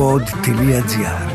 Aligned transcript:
pod.gr 0.00 1.30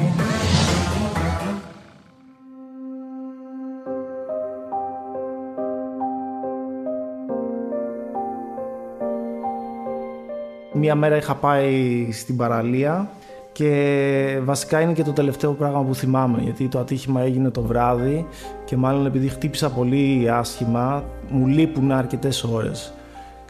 Μία 10.73 10.95
μέρα 10.95 11.15
είχα 11.15 11.35
πάει 11.35 12.07
στην 12.11 12.37
παραλία 12.37 13.09
και 13.51 14.39
βασικά 14.43 14.81
είναι 14.81 14.93
και 14.93 15.03
το 15.03 15.11
τελευταίο 15.11 15.51
πράγμα 15.51 15.83
που 15.83 15.95
θυμάμαι 15.95 16.41
γιατί 16.41 16.67
το 16.67 16.79
ατύχημα 16.79 17.21
έγινε 17.21 17.49
το 17.49 17.61
βράδυ 17.61 18.27
και 18.65 18.75
μάλλον 18.75 19.05
επειδή 19.05 19.27
χτύπησα 19.27 19.69
πολύ 19.69 20.29
άσχημα 20.31 21.03
μου 21.29 21.47
λείπουν 21.47 21.91
αρκετές 21.91 22.43
ώρες. 22.43 22.94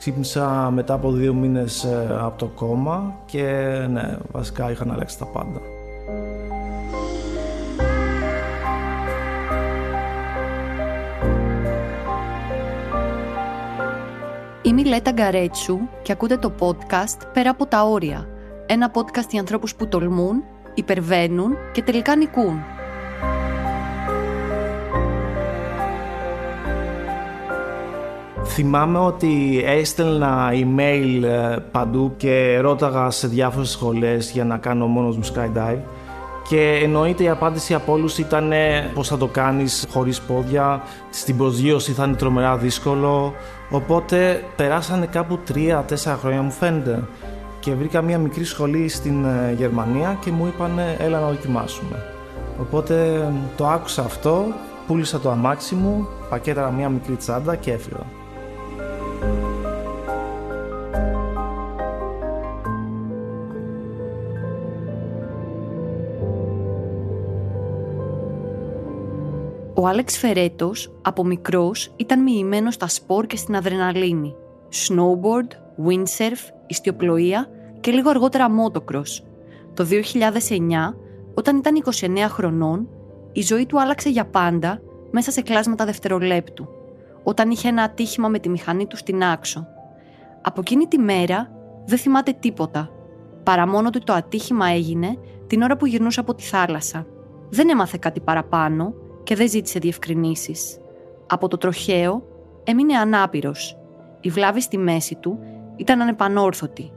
Ξύπνησα 0.06 0.72
μετά 0.72 0.94
από 0.94 1.12
δύο 1.12 1.34
μήνες 1.34 1.84
ε, 1.84 2.18
από 2.22 2.38
το 2.38 2.46
κόμμα 2.46 3.16
και 3.26 3.42
ναι, 3.90 4.18
βασικά 4.32 4.72
είχαν 4.72 4.92
αλλάξει 4.92 5.18
τα 5.18 5.26
πάντα. 5.26 5.60
Είμαι 14.62 14.82
η 14.82 14.86
Λέτα 14.86 15.12
Γκαρέτσου 15.12 15.80
και 16.02 16.12
ακούτε 16.12 16.38
το 16.38 16.52
podcast 16.60 17.22
«Πέρα 17.34 17.50
από 17.50 17.66
τα 17.66 17.84
όρια». 17.84 18.28
Ένα 18.66 18.92
podcast 18.94 19.30
για 19.30 19.40
ανθρώπους 19.40 19.76
που 19.76 19.88
τολμούν, 19.88 20.44
υπερβαίνουν 20.74 21.56
και 21.72 21.82
τελικά 21.82 22.16
νικούν. 22.16 22.75
Θυμάμαι 28.58 29.00
ότι 29.00 29.64
έστελνα 29.66 30.50
email 30.52 31.24
ε, 31.24 31.56
παντού 31.72 32.14
και 32.18 32.60
ρώταγα 32.60 33.12
σε 33.12 33.28
διάφορες 33.28 33.70
σχολές 33.70 34.32
για 34.32 34.46
να 34.46 34.58
κάνω 34.58 34.86
μόνος 34.86 35.18
μου 35.18 35.24
skydive 35.24 35.80
και 36.50 36.80
εννοείται 36.84 37.24
η 37.24 37.30
απάντηση 37.30 37.74
από 37.74 37.94
όλους 37.94 38.18
ήταν 38.18 38.52
πώς 38.94 39.08
θα 39.08 39.18
το 39.18 39.28
κάνεις 39.28 39.88
χωρίς 39.92 40.22
πόδια, 40.22 40.82
στην 41.10 41.38
προσγείωση 41.38 41.92
θα 41.92 42.06
είναι 42.06 42.16
τρομερά 42.16 42.58
δύσκολο 42.58 43.34
οπότε 43.70 44.44
περάσανε 44.56 45.06
κάπου 45.06 45.40
3-4 45.54 45.82
χρόνια 46.20 46.42
μου 46.42 46.52
φαίνεται 46.52 47.04
και 47.60 47.74
βρήκα 47.74 48.02
μια 48.02 48.18
μικρή 48.18 48.44
σχολή 48.44 48.88
στην 48.88 49.26
ε, 49.26 49.54
Γερμανία 49.58 50.18
και 50.22 50.32
μου 50.32 50.48
είπαν 50.48 50.80
έλα 50.98 51.20
να 51.20 51.28
δοκιμάσουμε. 51.28 52.04
Οπότε 52.62 53.28
το 53.58 53.68
άκουσα 53.68 54.02
αυτό, 54.02 54.46
πούλησα 54.88 55.20
το 55.20 55.30
αμάξι 55.32 55.76
μου, 55.76 56.08
πακέταρα 56.30 56.72
μια 56.72 56.90
μικρή 56.90 57.16
τσάντα 57.16 57.56
και 57.56 57.72
έφυγα. 57.72 58.25
Ο 69.86 69.88
Άλεξ 69.88 70.18
Φερέτος 70.18 70.92
από 71.02 71.24
μικρός 71.24 71.94
ήταν 71.96 72.24
μοιημένος 72.24 72.74
στα 72.74 72.88
σπορ 72.88 73.26
και 73.26 73.38
στην 73.38 73.56
αδρεναλίνη. 73.56 74.36
Snowboard, 74.88 75.52
windsurf, 75.88 76.54
ιστιοπλοεία 76.68 77.50
και 77.80 77.92
λίγο 77.92 78.10
αργότερα 78.10 78.48
motocross. 78.48 79.24
Το 79.74 79.86
2009, 79.86 80.96
όταν 81.34 81.58
ήταν 81.58 81.84
29 82.02 82.28
χρονών, 82.28 82.88
η 83.32 83.42
ζωή 83.42 83.66
του 83.66 83.82
άλλαξε 83.82 84.10
για 84.10 84.26
πάντα 84.26 84.82
μέσα 85.12 85.32
σε 85.32 85.42
κλάσματα 85.42 85.86
δευτερολέπτου, 85.86 86.68
όταν 87.24 87.50
είχε 87.50 87.68
ένα 87.68 87.84
ατύχημα 87.84 88.28
με 88.28 88.40
τη 88.40 88.50
μηχανή 88.50 88.88
του 88.88 88.98
στην 88.98 89.24
άξο. 89.24 89.68
Από 90.42 90.62
εκείνη 90.62 90.88
τη 90.88 90.98
μέρα 90.98 91.52
δεν 91.86 91.98
θυμάται 91.98 92.32
τίποτα, 92.40 92.90
παρά 93.44 93.68
μόνο 93.68 93.88
ότι 93.88 94.00
το 94.00 94.14
ατύχημα 94.14 94.68
έγινε 94.68 95.18
την 95.48 95.62
ώρα 95.62 95.78
που 95.78 95.86
γυρνούσε 95.86 96.20
από 96.20 96.36
τη 96.36 96.44
θάλασσα. 96.44 97.06
Δεν 97.50 97.70
έμαθε 97.70 97.98
κάτι 98.02 98.20
παραπάνω 98.20 98.94
και 99.26 99.36
δεν 99.36 99.50
ζήτησε 99.50 99.80
διευκρινήσεις. 99.80 100.78
Από 101.28 101.48
το 101.48 101.58
τροχαίο 101.58 102.24
έμεινε 102.64 102.98
ανάπηρος. 102.98 103.78
Η 104.22 104.30
βλάβη 104.30 104.62
στη 104.62 104.78
μέση 104.78 105.16
του 105.16 105.40
ήταν 105.76 106.02
ανεπανόρθωτη. 106.02 106.92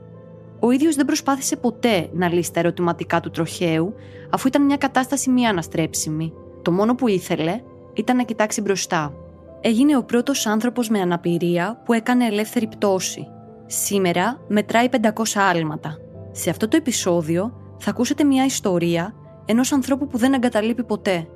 Ο 0.59 0.71
ίδιος 0.71 0.95
δεν 0.95 1.05
προσπάθησε 1.05 1.55
ποτέ 1.55 2.09
να 2.13 2.33
λύσει 2.33 2.53
τα 2.53 2.59
ερωτηματικά 2.59 3.19
του 3.19 3.29
τροχαίου, 3.29 3.93
αφού 4.29 4.47
ήταν 4.47 4.65
μια 4.65 4.77
κατάσταση 4.77 5.29
μη 5.29 5.47
αναστρέψιμη. 5.47 6.33
Το 6.61 6.71
μόνο 6.71 6.95
που 6.95 7.07
ήθελε 7.07 7.61
ήταν 7.93 8.15
να 8.15 8.23
κοιτάξει 8.23 8.61
μπροστά. 8.61 9.13
Έγινε 9.61 9.97
ο 9.97 10.03
πρώτος 10.03 10.45
άνθρωπος 10.45 10.89
με 10.89 10.99
αναπηρία 10.99 11.81
που 11.85 11.93
έκανε 11.93 12.25
ελεύθερη 12.25 12.67
πτώση. 12.67 13.27
Σήμερα 13.65 14.41
μετράει 14.47 14.89
500 14.91 14.99
άλματα. 15.35 15.97
Σε 16.31 16.49
αυτό 16.49 16.67
το 16.67 16.77
επεισόδιο 16.77 17.53
θα 17.77 17.89
ακούσετε 17.89 18.23
μια 18.23 18.45
ιστορία 18.45 19.13
ενός 19.45 19.71
ανθρώπου 19.71 20.07
που 20.07 20.17
δεν 20.17 20.33
εγκαταλείπει 20.33 20.83
ποτέ. 20.83 21.27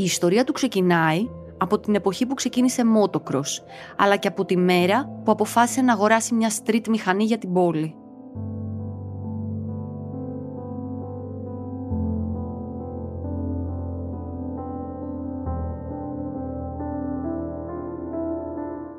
Η 0.00 0.04
ιστορία 0.04 0.44
του 0.44 0.52
ξεκινάει 0.52 1.28
από 1.58 1.78
την 1.78 1.94
εποχή 1.94 2.26
που 2.26 2.34
ξεκίνησε 2.34 2.82
motocross, 2.82 3.62
αλλά 3.96 4.16
και 4.16 4.28
από 4.28 4.44
τη 4.44 4.56
μέρα 4.56 5.20
που 5.24 5.30
αποφάσισε 5.30 5.80
να 5.80 5.92
αγοράσει 5.92 6.34
μια 6.34 6.50
street 6.64 6.88
μηχανή 6.88 7.24
για 7.24 7.38
την 7.38 7.52
πόλη. 7.52 7.94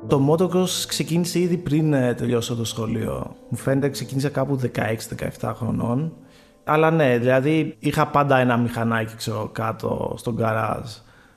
Το 0.08 0.34
motocross 0.34 0.86
ξεκίνησε 0.88 1.40
ήδη 1.40 1.58
πριν 1.58 1.94
ε, 1.94 2.14
τελειώσω 2.14 2.56
το 2.56 2.66
σχολείο. 2.66 3.36
Μου 3.50 3.58
φαίνεται 3.58 3.90
ξεκίνησε 3.90 4.30
κάπου 4.30 4.60
16-17 5.42 5.54
χρονών. 5.56 6.14
Αλλά 6.72 6.92
ναι, 6.92 7.18
δηλαδή 7.18 7.76
είχα 7.80 8.08
πάντα 8.08 8.38
ένα 8.38 8.58
μηχανάκι 8.58 9.16
ξέρω, 9.16 9.50
κάτω 9.52 10.14
στον 10.18 10.34
γκαράζ. 10.34 10.92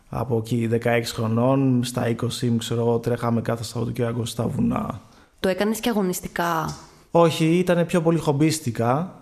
Από 0.09 0.37
εκεί 0.37 0.69
16 0.73 1.01
χρονών, 1.05 1.85
στα 1.85 2.03
20 2.07 2.49
μου 2.51 2.57
ξέρω, 2.57 2.99
τρέχαμε 2.99 3.41
κάθε 3.41 3.63
Σαββατοκύριακο 3.65 4.25
στα 4.25 4.47
βουνά. 4.47 5.01
Το 5.41 5.49
έκανες 5.49 5.81
και 5.81 5.89
αγωνιστικά; 5.89 6.75
Όχι, 7.11 7.45
ήταν 7.45 7.87
πιο 7.87 8.03
πολύ 8.03 8.19
χομπίστικα. 8.19 9.15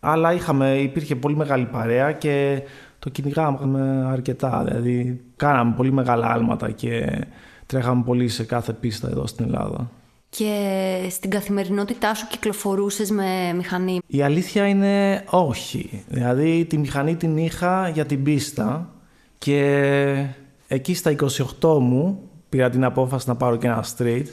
Αλλά 0.00 0.32
είχαμε, 0.32 0.78
υπήρχε 0.78 1.16
πολύ 1.16 1.36
μεγάλη 1.36 1.64
παρέα 1.64 2.12
και 2.12 2.62
το 2.98 3.10
κυνηγάμε 3.10 4.06
αρκετά. 4.10 4.62
Δηλαδή, 4.66 5.20
κάναμε 5.36 5.74
πολύ 5.76 5.92
μεγάλα 5.92 6.26
άλματα 6.26 6.70
και 6.70 7.24
τρέχαμε 7.66 8.02
πολύ 8.02 8.28
σε 8.28 8.44
κάθε 8.44 8.72
πίστα 8.72 9.08
εδώ 9.08 9.26
στην 9.26 9.44
Ελλάδα. 9.44 9.90
Και 10.36 11.06
στην 11.10 11.30
καθημερινότητά 11.30 12.14
σου 12.14 12.26
κυκλοφορούσες 12.26 13.10
με 13.10 13.52
μηχανή; 13.56 14.00
Η 14.06 14.22
αλήθεια 14.22 14.66
είναι 14.66 15.24
όχι. 15.30 16.04
Δηλαδή 16.08 16.64
τη 16.64 16.78
μηχανή 16.78 17.16
την 17.16 17.36
είχα 17.36 17.88
για 17.88 18.06
την 18.06 18.22
πίστα 18.22 18.90
και 19.38 20.26
εκεί 20.68 20.94
στα 20.94 21.14
28 21.60 21.78
μου 21.80 22.20
πήρα 22.48 22.70
την 22.70 22.84
απόφαση 22.84 23.28
να 23.28 23.36
πάρω 23.36 23.56
και 23.56 23.66
ένα 23.66 23.84
street 23.96 24.26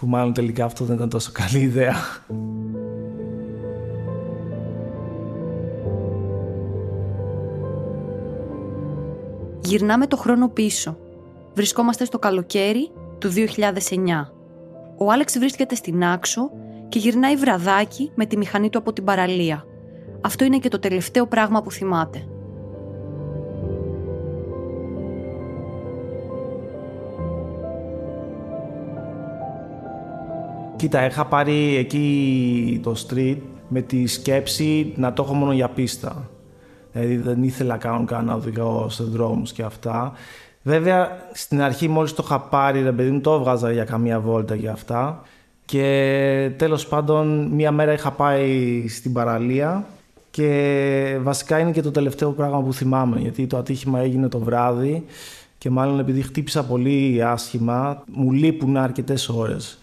που 0.00 0.06
μάλλον 0.06 0.32
τελικά 0.32 0.64
αυτό 0.64 0.84
δεν 0.84 0.96
ήταν 0.96 1.08
τόσο 1.08 1.30
καλή 1.32 1.58
ιδέα. 1.58 1.96
Γυρνάμε 9.60 10.06
το 10.06 10.16
χρόνο 10.16 10.48
πίσω. 10.48 10.96
Βρισκόμαστε 11.54 12.04
στο 12.04 12.18
καλοκαίρι 12.18 12.90
του 13.18 13.32
2009. 13.32 14.35
Ο 14.98 15.12
Άλεξ 15.12 15.38
βρίσκεται 15.38 15.74
στην 15.74 16.04
Άξο 16.04 16.50
και 16.88 16.98
γυρνάει 16.98 17.36
βραδάκι 17.36 18.10
με 18.14 18.26
τη 18.26 18.36
μηχανή 18.36 18.70
του 18.70 18.78
από 18.78 18.92
την 18.92 19.04
παραλία. 19.04 19.64
Αυτό 20.20 20.44
είναι 20.44 20.58
και 20.58 20.68
το 20.68 20.78
τελευταίο 20.78 21.26
πράγμα 21.26 21.62
που 21.62 21.70
θυμάται. 21.70 22.26
Κοίτα, 30.76 31.06
είχα 31.06 31.26
πάρει 31.26 31.76
εκεί 31.76 32.80
το 32.82 32.94
street 33.06 33.38
με 33.68 33.80
τη 33.80 34.06
σκέψη 34.06 34.92
να 34.96 35.12
το 35.12 35.22
έχω 35.22 35.34
μόνο 35.34 35.52
για 35.52 35.68
πίστα. 35.68 36.30
Δηλαδή 36.92 37.16
δεν 37.16 37.42
ήθελα 37.42 37.76
καν 37.76 38.24
να 38.24 38.34
οδηγώ 38.34 38.88
σε 38.88 39.04
δρόμους 39.04 39.52
και 39.52 39.62
αυτά. 39.62 40.12
Βέβαια, 40.66 41.28
στην 41.32 41.62
αρχή 41.62 41.88
μόλις 41.88 42.14
το 42.14 42.22
είχα 42.26 42.40
πάρει, 42.40 42.82
ρε 42.82 42.92
παιδί 42.92 43.10
μου, 43.10 43.20
το 43.20 43.32
έβγαζα 43.32 43.72
για 43.72 43.84
καμία 43.84 44.20
βόλτα 44.20 44.54
για 44.54 44.72
αυτά. 44.72 45.22
Και 45.64 46.50
τέλος 46.56 46.86
πάντων, 46.86 47.46
μία 47.46 47.72
μέρα 47.72 47.92
είχα 47.92 48.10
πάει 48.10 48.84
στην 48.88 49.12
παραλία 49.12 49.84
και 50.30 51.18
βασικά 51.22 51.58
είναι 51.58 51.70
και 51.70 51.82
το 51.82 51.90
τελευταίο 51.90 52.30
πράγμα 52.30 52.62
που 52.62 52.72
θυμάμαι, 52.72 53.20
γιατί 53.20 53.46
το 53.46 53.56
ατύχημα 53.56 54.00
έγινε 54.00 54.28
το 54.28 54.38
βράδυ 54.38 55.04
και 55.58 55.70
μάλλον 55.70 55.98
επειδή 55.98 56.22
χτύπησα 56.22 56.64
πολύ 56.64 57.24
άσχημα, 57.24 58.02
μου 58.12 58.32
λείπουν 58.32 58.76
αρκετές 58.76 59.28
ώρες. 59.28 59.78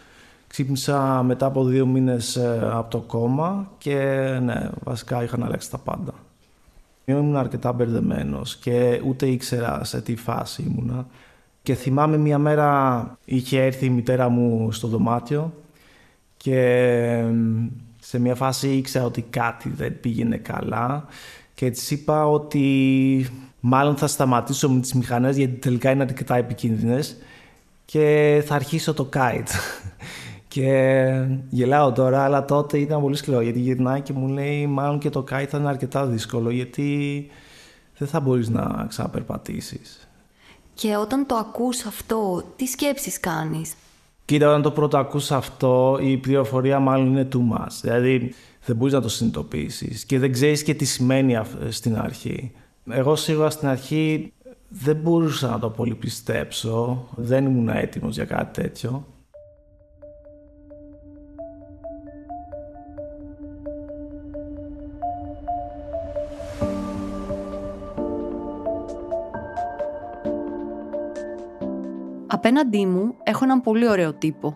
Ξύπνησα 0.47 1.23
μετά 1.23 1.45
από 1.45 1.63
δύο 1.63 1.85
μήνες 1.85 2.35
ε, 2.35 2.69
από 2.73 2.89
το 2.89 2.99
κόμμα 2.99 3.67
και 3.77 3.95
ναι, 4.43 4.69
βασικά 4.83 5.23
είχαν 5.23 5.43
αλλάξει 5.43 5.71
τα 5.71 5.77
πάντα. 5.77 6.13
Ήμουν 7.05 7.35
αρκετά 7.35 7.73
μπερδεμένος 7.73 8.55
και 8.55 9.01
ούτε 9.05 9.25
ήξερα 9.27 9.83
σε 9.83 10.01
τι 10.01 10.15
φάση 10.15 10.61
ήμουνα. 10.61 11.07
Και 11.63 11.75
θυμάμαι 11.75 12.17
μια 12.17 12.37
μέρα 12.37 13.17
είχε 13.25 13.63
έρθει 13.63 13.85
η 13.85 13.89
μητέρα 13.89 14.29
μου 14.29 14.71
στο 14.71 14.87
δωμάτιο 14.87 15.53
και 16.37 17.23
Σε 17.99 18.19
μια 18.19 18.35
φάση 18.35 18.69
ήξερα 18.69 19.05
ότι 19.05 19.21
κάτι 19.21 19.69
δεν 19.69 19.99
πήγαινε 19.99 20.37
καλά 20.37 21.05
και 21.53 21.69
της 21.69 21.91
είπα 21.91 22.27
ότι 22.27 23.27
μάλλον 23.59 23.97
θα 23.97 24.07
σταματήσω 24.07 24.69
με 24.69 24.79
τις 24.79 24.93
μηχανές 24.93 25.37
γιατί 25.37 25.53
τελικά 25.53 25.91
είναι 25.91 26.03
αρκετά 26.03 26.35
επικίνδυνες 26.35 27.17
και 27.85 28.43
θα 28.45 28.55
αρχίσω 28.55 28.93
το 28.93 29.09
kite. 29.13 29.49
Και 30.53 31.27
γελάω 31.49 31.91
τώρα, 31.91 32.23
αλλά 32.23 32.45
τότε 32.45 32.77
ήταν 32.77 33.01
πολύ 33.01 33.15
σκληρό 33.15 33.41
γιατί 33.41 33.59
γυρνάει 33.59 34.01
και 34.01 34.13
μου 34.13 34.27
λέει 34.27 34.67
μάλλον 34.67 34.99
και 34.99 35.09
το 35.09 35.25
kite 35.29 35.45
θα 35.49 35.57
είναι 35.57 35.67
αρκετά 35.67 36.05
δύσκολο 36.05 36.49
γιατί 36.49 37.27
δεν 37.97 38.07
θα 38.07 38.19
μπορείς 38.19 38.49
να 38.49 38.85
ξαναπερπατήσεις. 38.89 40.09
Και 40.73 40.95
όταν 40.95 41.25
το 41.25 41.35
ακούς 41.35 41.85
αυτό, 41.85 42.43
τι 42.55 42.65
σκέψεις 42.65 43.19
κάνεις; 43.19 43.73
Κοίτα, 44.25 44.49
όταν 44.49 44.61
το 44.61 44.71
πρώτο 44.71 44.97
ακούς 44.97 45.31
αυτό, 45.31 45.97
η 46.01 46.17
πληροφορία 46.17 46.79
μάλλον 46.79 47.07
είναι 47.07 47.27
too 47.33 47.57
much. 47.57 47.71
Δηλαδή, 47.81 48.33
δεν 48.65 48.75
μπορείς 48.75 48.93
να 48.93 49.01
το 49.01 49.09
συνειδητοποιήσεις 49.09 50.05
και 50.05 50.19
δεν 50.19 50.31
ξέρεις 50.31 50.63
και 50.63 50.73
τι 50.73 50.85
σημαίνει 50.85 51.37
στην 51.69 51.97
αρχή. 51.97 52.51
Εγώ 52.89 53.15
σίγουρα 53.15 53.49
στην 53.49 53.67
αρχή 53.67 54.33
δεν 54.69 54.95
μπορούσα 54.95 55.49
να 55.49 55.59
το 55.59 55.69
πολύ 55.69 55.95
πιστέψω. 55.95 57.07
Δεν 57.15 57.45
ήμουν 57.45 57.69
έτοιμος 57.69 58.15
για 58.15 58.25
κάτι 58.25 58.61
τέτοιο. 58.61 59.07
Απέναντί 72.33 72.85
μου 72.85 73.15
έχω 73.23 73.43
έναν 73.43 73.61
πολύ 73.61 73.89
ωραίο 73.89 74.13
τύπο. 74.13 74.55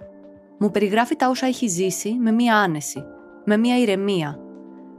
Μου 0.58 0.72
περιγράφει 0.72 1.16
τα 1.16 1.30
όσα 1.30 1.46
έχει 1.46 1.68
ζήσει 1.68 2.14
με 2.20 2.32
μία 2.32 2.56
άνεση, 2.56 3.04
με 3.46 3.58
μία 3.58 3.78
ηρεμία. 3.78 4.40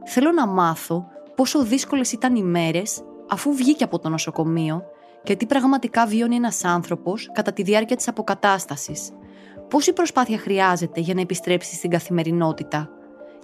Θέλω 0.05 0.33
να 0.33 0.47
μάθω 0.47 1.07
πόσο 1.35 1.65
δύσκολες 1.65 2.13
ήταν 2.13 2.37
οι 2.37 2.43
μέρες 2.43 3.03
αφού 3.29 3.55
βγήκε 3.55 3.85
από 3.85 3.99
το 3.99 4.09
νοσοκομείο 4.09 4.83
και 5.23 5.37
τι 5.37 5.47
πραγματικά 5.47 6.07
βιώνει 6.07 6.35
ένας 6.35 6.65
άνθρωπος 6.65 7.31
κατά 7.33 7.53
τη 7.53 7.63
διάρκεια 7.63 7.97
της 7.97 8.09
αποκατάστασης. 8.09 9.11
Πόση 9.69 9.93
προσπάθεια 9.93 10.39
χρειάζεται 10.39 11.01
για 11.01 11.15
να 11.15 11.21
επιστρέψει 11.21 11.75
στην 11.75 11.91
καθημερινότητα 11.91 12.91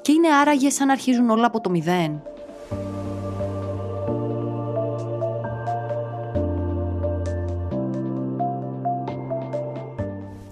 και 0.01 0.13
είναι 0.13 0.29
άραγε 0.29 0.71
σαν 0.71 0.87
να 0.87 0.93
αρχίζουν 0.93 1.31
όλα 1.31 1.47
από 1.47 1.61
το 1.61 1.71
μηδέν. 1.71 2.23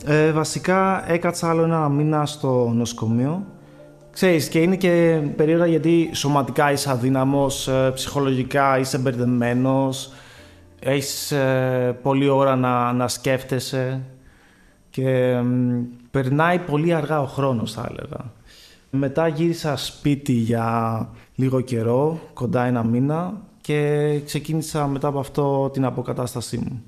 Ε, 0.06 0.32
βασικά 0.32 1.10
έκατσα 1.12 1.48
άλλο 1.50 1.62
ένα 1.62 1.88
μήνα 1.88 2.26
στο 2.26 2.72
νοσοκομείο. 2.74 3.46
Ξέρεις, 4.10 4.48
και 4.48 4.58
είναι 4.58 4.76
και 4.76 5.20
περίεργα 5.36 5.66
γιατί 5.66 6.10
σωματικά 6.12 6.72
είσαι 6.72 6.90
αδύναμος, 6.90 7.68
ε, 7.68 7.90
ψυχολογικά 7.94 8.78
είσαι 8.78 8.98
μπερδεμένος, 8.98 10.12
έχεις 10.80 11.32
ε, 11.32 11.98
πολλή 12.02 12.28
ώρα 12.28 12.56
να, 12.56 12.92
να 12.92 13.08
σκέφτεσαι 13.08 14.00
και 14.90 15.36
περνάει 16.10 16.58
πολύ 16.58 16.94
αργά 16.94 17.20
ο 17.20 17.26
χρόνος 17.26 17.72
θα 17.72 17.88
έλεγα. 17.90 18.32
Μετά 18.90 19.28
γύρισα 19.28 19.76
σπίτι 19.76 20.32
για 20.32 21.08
λίγο 21.34 21.60
καιρό, 21.60 22.20
κοντά 22.32 22.64
ένα 22.64 22.84
μήνα 22.84 23.40
και 23.60 24.20
ξεκίνησα 24.24 24.86
μετά 24.86 25.08
από 25.08 25.18
αυτό 25.18 25.70
την 25.72 25.84
αποκατάστασή 25.84 26.56
μου. 26.56 26.82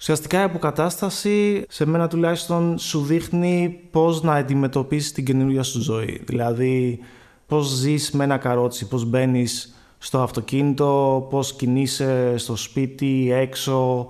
Ουσιαστικά 0.00 0.40
η 0.40 0.42
αποκατάσταση 0.42 1.64
σε 1.68 1.86
μένα 1.86 2.08
τουλάχιστον 2.08 2.78
σου 2.78 3.00
δείχνει 3.00 3.80
πώς 3.90 4.22
να 4.22 4.34
αντιμετωπίσεις 4.34 5.12
την 5.12 5.24
καινούργια 5.24 5.62
σου 5.62 5.80
ζωή. 5.80 6.22
Δηλαδή 6.24 6.98
πώς 7.46 7.68
ζεις 7.68 8.10
με 8.10 8.24
ένα 8.24 8.36
καρότσι, 8.36 8.88
πώς 8.88 9.04
μπαίνεις 9.04 9.74
στο 9.98 10.20
αυτοκίνητο, 10.20 11.26
πώς 11.30 11.54
κινείσαι 11.54 12.36
στο 12.36 12.56
σπίτι, 12.56 13.28
έξω, 13.32 14.06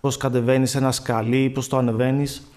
πώς 0.00 0.16
κατεβαίνεις 0.16 0.74
ένα 0.74 0.92
σκαλί, 0.92 1.50
πώς 1.50 1.68
το 1.68 1.76
ανεβαίνεις. 1.76 2.50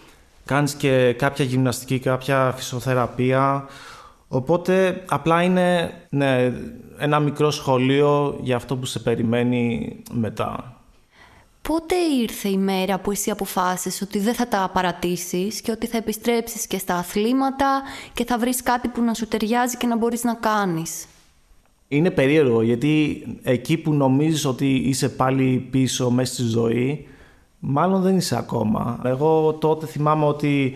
Κάνεις 0.45 0.73
και 0.73 1.13
κάποια 1.17 1.45
γυμναστική, 1.45 1.99
κάποια 1.99 2.53
φυσιοθεραπεία. 2.55 3.65
Οπότε 4.27 5.03
απλά 5.07 5.41
είναι 5.41 5.91
ναι, 6.09 6.53
ένα 6.97 7.19
μικρό 7.19 7.51
σχολείο 7.51 8.39
για 8.41 8.55
αυτό 8.55 8.75
που 8.75 8.85
σε 8.85 8.99
περιμένει 8.99 9.95
μετά. 10.11 10.76
Πότε 11.67 11.95
ήρθε 12.21 12.49
η 12.49 12.57
μέρα 12.57 12.99
που 12.99 13.11
εσύ 13.11 13.29
αποφάσισες 13.29 14.01
ότι 14.01 14.19
δεν 14.19 14.33
θα 14.33 14.47
τα 14.47 14.69
παρατήσεις 14.73 15.61
και 15.61 15.71
ότι 15.71 15.87
θα 15.87 15.97
επιστρέψεις 15.97 16.67
και 16.67 16.77
στα 16.77 16.95
αθλήματα 16.95 17.81
και 18.13 18.25
θα 18.25 18.37
βρεις 18.37 18.63
κάτι 18.63 18.87
που 18.87 19.01
να 19.01 19.13
σου 19.13 19.27
ταιριάζει 19.27 19.77
και 19.77 19.87
να 19.87 19.97
μπορείς 19.97 20.23
να 20.23 20.33
κάνεις; 20.33 21.05
Είναι 21.87 22.11
περίεργο 22.11 22.61
γιατί 22.61 23.23
εκεί 23.43 23.77
που 23.77 23.93
νομίζεις 23.93 24.45
ότι 24.45 24.75
είσαι 24.75 25.09
πάλι 25.09 25.67
πίσω 25.71 26.09
μέσα 26.09 26.33
στη 26.33 26.43
ζωή 26.43 27.07
μάλλον 27.59 28.01
δεν 28.01 28.17
είσαι 28.17 28.37
ακόμα. 28.37 28.99
Εγώ 29.03 29.53
τότε 29.53 29.85
θυμάμαι 29.85 30.25
ότι 30.25 30.73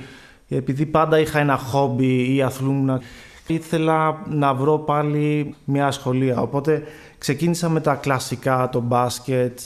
επειδή 0.49 0.85
πάντα 0.85 1.19
είχα 1.19 1.39
ένα 1.39 1.57
χόμπι 1.57 2.35
ή 2.35 2.41
αθλούμουν 2.41 3.01
ήθελα 3.47 4.21
να 4.29 4.53
βρω 4.53 4.77
πάλι 4.77 5.55
μια 5.65 5.87
ασχολία. 5.87 6.41
Οπότε 6.41 6.83
ξεκίνησα 7.17 7.69
με 7.69 7.81
τα 7.81 7.95
κλασικά, 7.95 8.69
το 8.71 8.79
μπάσκετ, 8.79 9.59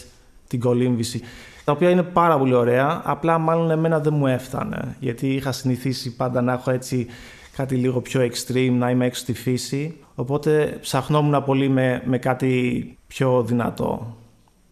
την 0.47 0.59
κολύμβηση. 0.59 1.21
Τα 1.63 1.71
οποία 1.71 1.89
είναι 1.89 2.03
πάρα 2.03 2.37
πολύ 2.37 2.53
ωραία, 2.53 3.01
απλά 3.05 3.37
μάλλον 3.37 3.71
εμένα 3.71 3.99
δεν 3.99 4.13
μου 4.13 4.27
έφτανε. 4.27 4.95
Γιατί 4.99 5.33
είχα 5.33 5.51
συνηθίσει 5.51 6.15
πάντα 6.15 6.41
να 6.41 6.53
έχω 6.53 6.71
έτσι 6.71 7.07
κάτι 7.55 7.75
λίγο 7.75 8.01
πιο 8.01 8.21
extreme, 8.21 8.71
να 8.71 8.89
είμαι 8.89 9.05
έξω 9.05 9.21
στη 9.21 9.33
φύση. 9.33 9.97
Οπότε 10.15 10.77
ψαχνόμουν 10.81 11.43
πολύ 11.43 11.69
με, 11.69 12.01
με 12.05 12.17
κάτι 12.17 12.97
πιο 13.07 13.43
δυνατό. 13.43 14.15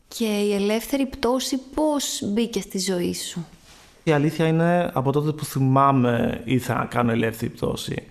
Και 0.08 0.26
η 0.26 0.54
ελεύθερη 0.54 1.06
πτώση 1.06 1.60
πώς 1.74 2.22
μπήκε 2.34 2.62
στη 2.62 2.80
ζωή 2.80 3.14
σου; 3.14 3.46
Η 4.04 4.12
αλήθεια 4.12 4.48
είναι 4.48 4.90
από 4.94 5.12
τότε 5.12 5.32
που 5.32 5.46
θυμάμαι 5.46 6.42
ήθελα 6.44 6.80
να 6.80 6.86
κάνω 6.86 7.12
ελεύθερη 7.12 7.52
πτώση. 7.52 8.04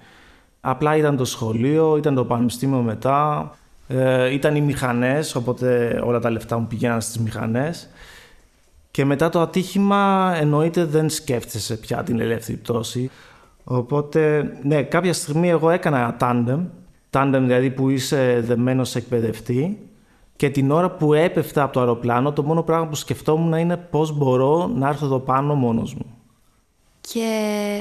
Απλά 0.61 0.97
ήταν 0.97 1.17
το 1.17 1.25
σχολείο, 1.25 1.97
ήταν 1.97 2.15
το 2.15 2.25
πανεπιστήμιο 2.25 2.81
μετά, 2.83 3.51
ε, 3.93 4.33
ήταν 4.33 4.57
οι 4.57 4.61
μηχανές, 4.61 5.35
οπότε 5.35 6.01
όλα 6.05 6.19
τα 6.19 6.31
λεφτά 6.31 6.59
μου 6.59 6.67
πηγαίναν 6.67 7.01
στις 7.01 7.19
μηχανές. 7.19 7.89
Και 8.91 9.05
μετά 9.05 9.29
το 9.29 9.41
ατύχημα 9.41 10.33
εννοείται 10.41 10.85
δεν 10.85 11.09
σκέφτεσαι 11.09 11.77
πια 11.77 12.03
την 12.03 12.21
ελεύθερη 12.21 12.59
πτώση. 12.59 13.11
Οπότε, 13.65 14.53
ναι, 14.63 14.83
κάποια 14.83 15.13
στιγμή 15.13 15.49
εγώ 15.49 15.71
έκανα 15.71 15.99
ένα 15.99 16.17
τάντεμ, 16.17 16.67
τάντεμ 17.11 17.47
δηλαδή 17.47 17.71
που 17.71 17.91
είσαι 17.91 18.41
δεμένος 18.45 18.89
σε 18.89 18.99
εκπαιδευτή 18.99 19.79
και 20.37 20.51
την 20.51 20.71
ώρα 20.71 20.91
που 20.91 21.15
έπεφτα 21.15 21.63
από 21.63 21.73
το 21.73 21.81
αεροπλάνο 21.81 22.33
το 22.33 22.43
μόνο 22.43 22.63
πράγμα 22.63 22.87
που 22.87 22.95
σκεφτόμουν 22.95 23.53
είναι 23.53 23.77
πώς 23.77 24.17
μπορώ 24.17 24.67
να 24.67 24.89
έρθω 24.89 25.05
εδώ 25.05 25.19
πάνω 25.19 25.55
μόνος 25.55 25.95
μου 25.95 26.12
και 27.11 27.29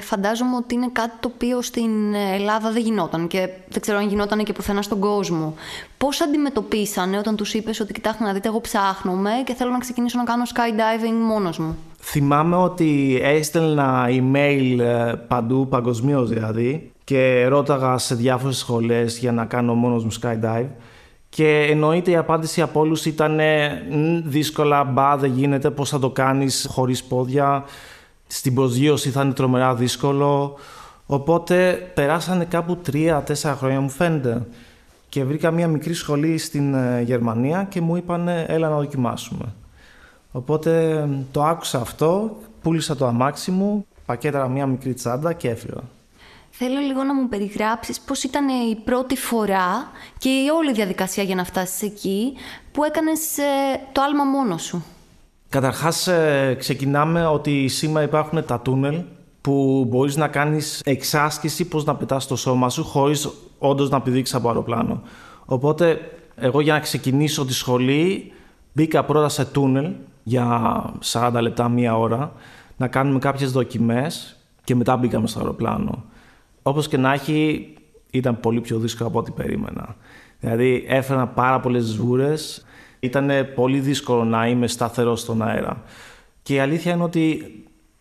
φαντάζομαι 0.02 0.56
ότι 0.56 0.74
είναι 0.74 0.90
κάτι 0.92 1.14
το 1.20 1.32
οποίο 1.36 1.62
στην 1.62 2.14
Ελλάδα 2.14 2.72
δεν 2.72 2.82
γινόταν 2.82 3.28
και 3.28 3.50
δεν 3.70 3.82
ξέρω 3.82 3.98
αν 3.98 4.08
γινόταν 4.08 4.44
και 4.44 4.54
πουθενά 4.54 4.82
στον 4.82 5.00
κόσμο. 5.00 5.54
Πώς 5.98 6.22
αντιμετωπίσανε 6.22 7.18
όταν 7.18 7.36
τους 7.36 7.54
είπες 7.54 7.80
ότι 7.80 7.94
κοιτάξτε 7.94 8.24
να 8.24 8.34
δείτε 8.34 8.48
εγώ 8.48 8.62
ψάχνομαι 8.62 9.32
και 9.46 9.54
θέλω 9.54 9.72
να 9.72 9.78
ξεκινήσω 9.78 10.18
να 10.18 10.24
κάνω 10.24 10.44
skydiving 10.44 11.26
μόνος 11.28 11.60
μου. 11.60 11.78
Θυμάμαι 12.00 12.56
ότι 12.56 13.20
έστελνα 13.24 14.08
email 14.10 14.80
ε, 14.80 15.14
παντού, 15.28 15.68
παγκοσμίως 15.68 16.30
δηλαδή 16.30 16.92
και 17.04 17.46
ρώταγα 17.48 17.98
σε 17.98 18.16
διάφορες 18.16 18.58
σχολές 18.58 19.18
για 19.18 19.32
να 19.32 19.46
κάνω 19.46 19.74
μόνος 19.74 20.04
μου 20.04 20.12
skydive 20.22 20.68
και 21.30 21.68
εννοείται 21.70 22.12
η 22.12 22.16
απάντηση 22.16 22.62
από 22.62 22.80
όλους 22.80 23.06
ήταν 23.06 23.40
δύσκολα, 24.24 24.84
μπα 24.84 25.18
δεν 25.18 25.32
γίνεται, 25.32 25.70
πώς 25.70 25.90
θα 25.90 26.00
το 26.00 26.10
κάνεις 26.10 26.68
χωρίς 26.70 27.04
πόδια 27.04 27.64
στην 28.34 28.54
προσγείωση 28.54 29.10
θα 29.10 29.22
είναι 29.22 29.34
τρομερά 29.34 29.76
δύσκολο. 29.76 30.58
Οπότε 31.06 31.92
περάσανε 31.94 32.46
κάπου 32.46 32.76
τρία-τέσσερα 32.76 33.56
χρόνια 33.56 33.80
μου 33.80 33.90
φαίνεται. 33.90 34.48
Και 35.10 35.24
βρήκα 35.24 35.52
μια 35.52 35.68
μικρή 35.68 35.94
σχολή 35.94 36.38
στην 36.38 36.74
ε, 36.74 37.02
Γερμανία 37.02 37.68
και 37.70 37.82
μου 37.82 37.96
είπαν 37.96 38.28
έλα 38.28 38.70
να 38.70 38.76
δοκιμάσουμε. 38.76 39.54
Οπότε 40.32 41.08
το 41.32 41.44
άκουσα 41.44 41.80
αυτό, 41.80 42.38
πούλησα 42.62 42.96
το 42.96 43.06
αμάξι 43.06 43.52
μου, 43.52 43.86
πακέταρα 44.06 44.48
μια 44.48 44.66
μικρή 44.66 44.94
τσάντα 44.94 45.34
και 45.34 45.50
έφυγα. 45.50 45.82
Θέλω 46.50 46.80
λίγο 46.80 47.04
να 47.04 47.14
μου 47.14 47.28
περιγράψεις 47.28 48.00
πώς 48.00 48.24
ήταν 48.24 48.48
η 48.48 48.76
πρώτη 48.76 49.18
φορά 49.18 49.92
και 50.18 50.30
η 50.30 50.48
όλη 50.48 50.74
διαδικασία 50.74 51.24
για 51.24 51.36
να 51.36 51.44
φτάσεις 51.44 51.82
εκεί 51.82 52.34
που 52.72 52.84
έκανες 52.84 53.38
ε, 53.38 53.44
το 53.92 54.02
άλμα 54.02 54.24
μόνος 54.24 54.64
σου. 54.64 54.84
Καταρχάς 55.52 56.08
ε, 56.08 56.56
ξεκινάμε 56.60 57.26
ότι 57.26 57.68
σήμερα 57.68 58.06
υπάρχουν 58.06 58.46
τα 58.46 58.60
τούνελ 58.60 59.02
που 59.42 59.86
μπορείς 59.90 60.16
να 60.16 60.28
κάνεις 60.28 60.82
εξάσκηση 60.86 61.68
πώς 61.68 61.84
να 61.84 61.96
πετάς 61.96 62.28
το 62.28 62.36
σώμα 62.36 62.70
σου 62.70 62.84
χωρίς 62.84 63.30
όντως 63.58 63.90
να 63.90 64.02
πηδήξεις 64.02 64.36
από 64.36 64.48
αεροπλάνο. 64.48 65.02
Οπότε 65.46 66.00
εγώ 66.36 66.62
για 66.62 66.74
να 66.74 66.80
ξεκινήσω 66.80 67.46
τη 67.46 67.54
σχολή 67.54 68.32
μπήκα 68.74 69.04
πρώτα 69.04 69.30
σε 69.30 69.46
τούνελ 69.46 69.92
για 70.24 70.82
40 71.04 71.38
λεπτά, 71.42 71.70
μία 71.70 71.98
ώρα 71.98 72.34
να 72.78 72.88
κάνουμε 72.88 73.20
κάποιες 73.20 73.52
δοκιμές 73.52 74.38
και 74.64 74.76
μετά 74.76 74.98
μπήκαμε 74.98 75.28
στο 75.28 75.40
αεροπλάνο. 75.40 76.04
Όπως 76.62 76.88
και 76.88 76.98
να 76.98 77.14
έχει 77.14 77.74
ήταν 78.12 78.40
πολύ 78.40 78.62
πιο 78.62 78.80
δύσκολο 78.80 79.10
από 79.10 79.20
ό,τι 79.20 79.32
περίμενα. 79.32 79.96
Δηλαδή 80.40 80.86
έφερα 80.88 81.28
πάρα 81.28 81.60
πολλές 81.60 81.84
σβούρες, 81.84 82.66
ήταν 83.04 83.30
πολύ 83.56 83.80
δύσκολο 83.80 84.24
να 84.24 84.48
είμαι 84.48 84.68
σταθερός 84.68 85.20
στον 85.20 85.42
αέρα. 85.42 85.84
Και 86.44 86.54
η 86.54 86.60
αλήθεια 86.60 86.94
είναι 86.94 87.04
ότι 87.04 87.54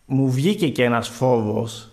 μου 0.05 0.31
βγήκε 0.31 0.69
και 0.69 0.83
ένας 0.83 1.07
φόβος 1.07 1.91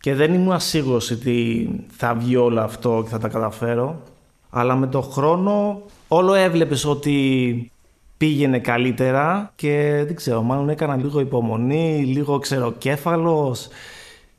και 0.00 0.14
δεν 0.14 0.34
ήμουν 0.34 0.60
σίγουρος 0.60 1.10
ότι 1.10 1.68
θα 1.96 2.14
βγει 2.14 2.36
όλο 2.36 2.60
αυτό 2.60 3.00
και 3.02 3.08
θα 3.08 3.18
τα 3.18 3.28
καταφέρω. 3.28 4.02
Αλλά 4.50 4.74
με 4.74 4.86
τον 4.86 5.02
χρόνο 5.02 5.82
όλο 6.08 6.34
έβλεπες 6.34 6.84
ότι 6.84 7.70
πήγαινε 8.16 8.58
καλύτερα 8.58 9.52
και 9.54 10.02
δεν 10.06 10.14
ξέρω, 10.14 10.42
μάλλον 10.42 10.68
έκανα 10.68 10.96
λίγο 10.96 11.20
υπομονή, 11.20 12.04
λίγο 12.04 12.38
ξεροκέφαλος 12.38 13.68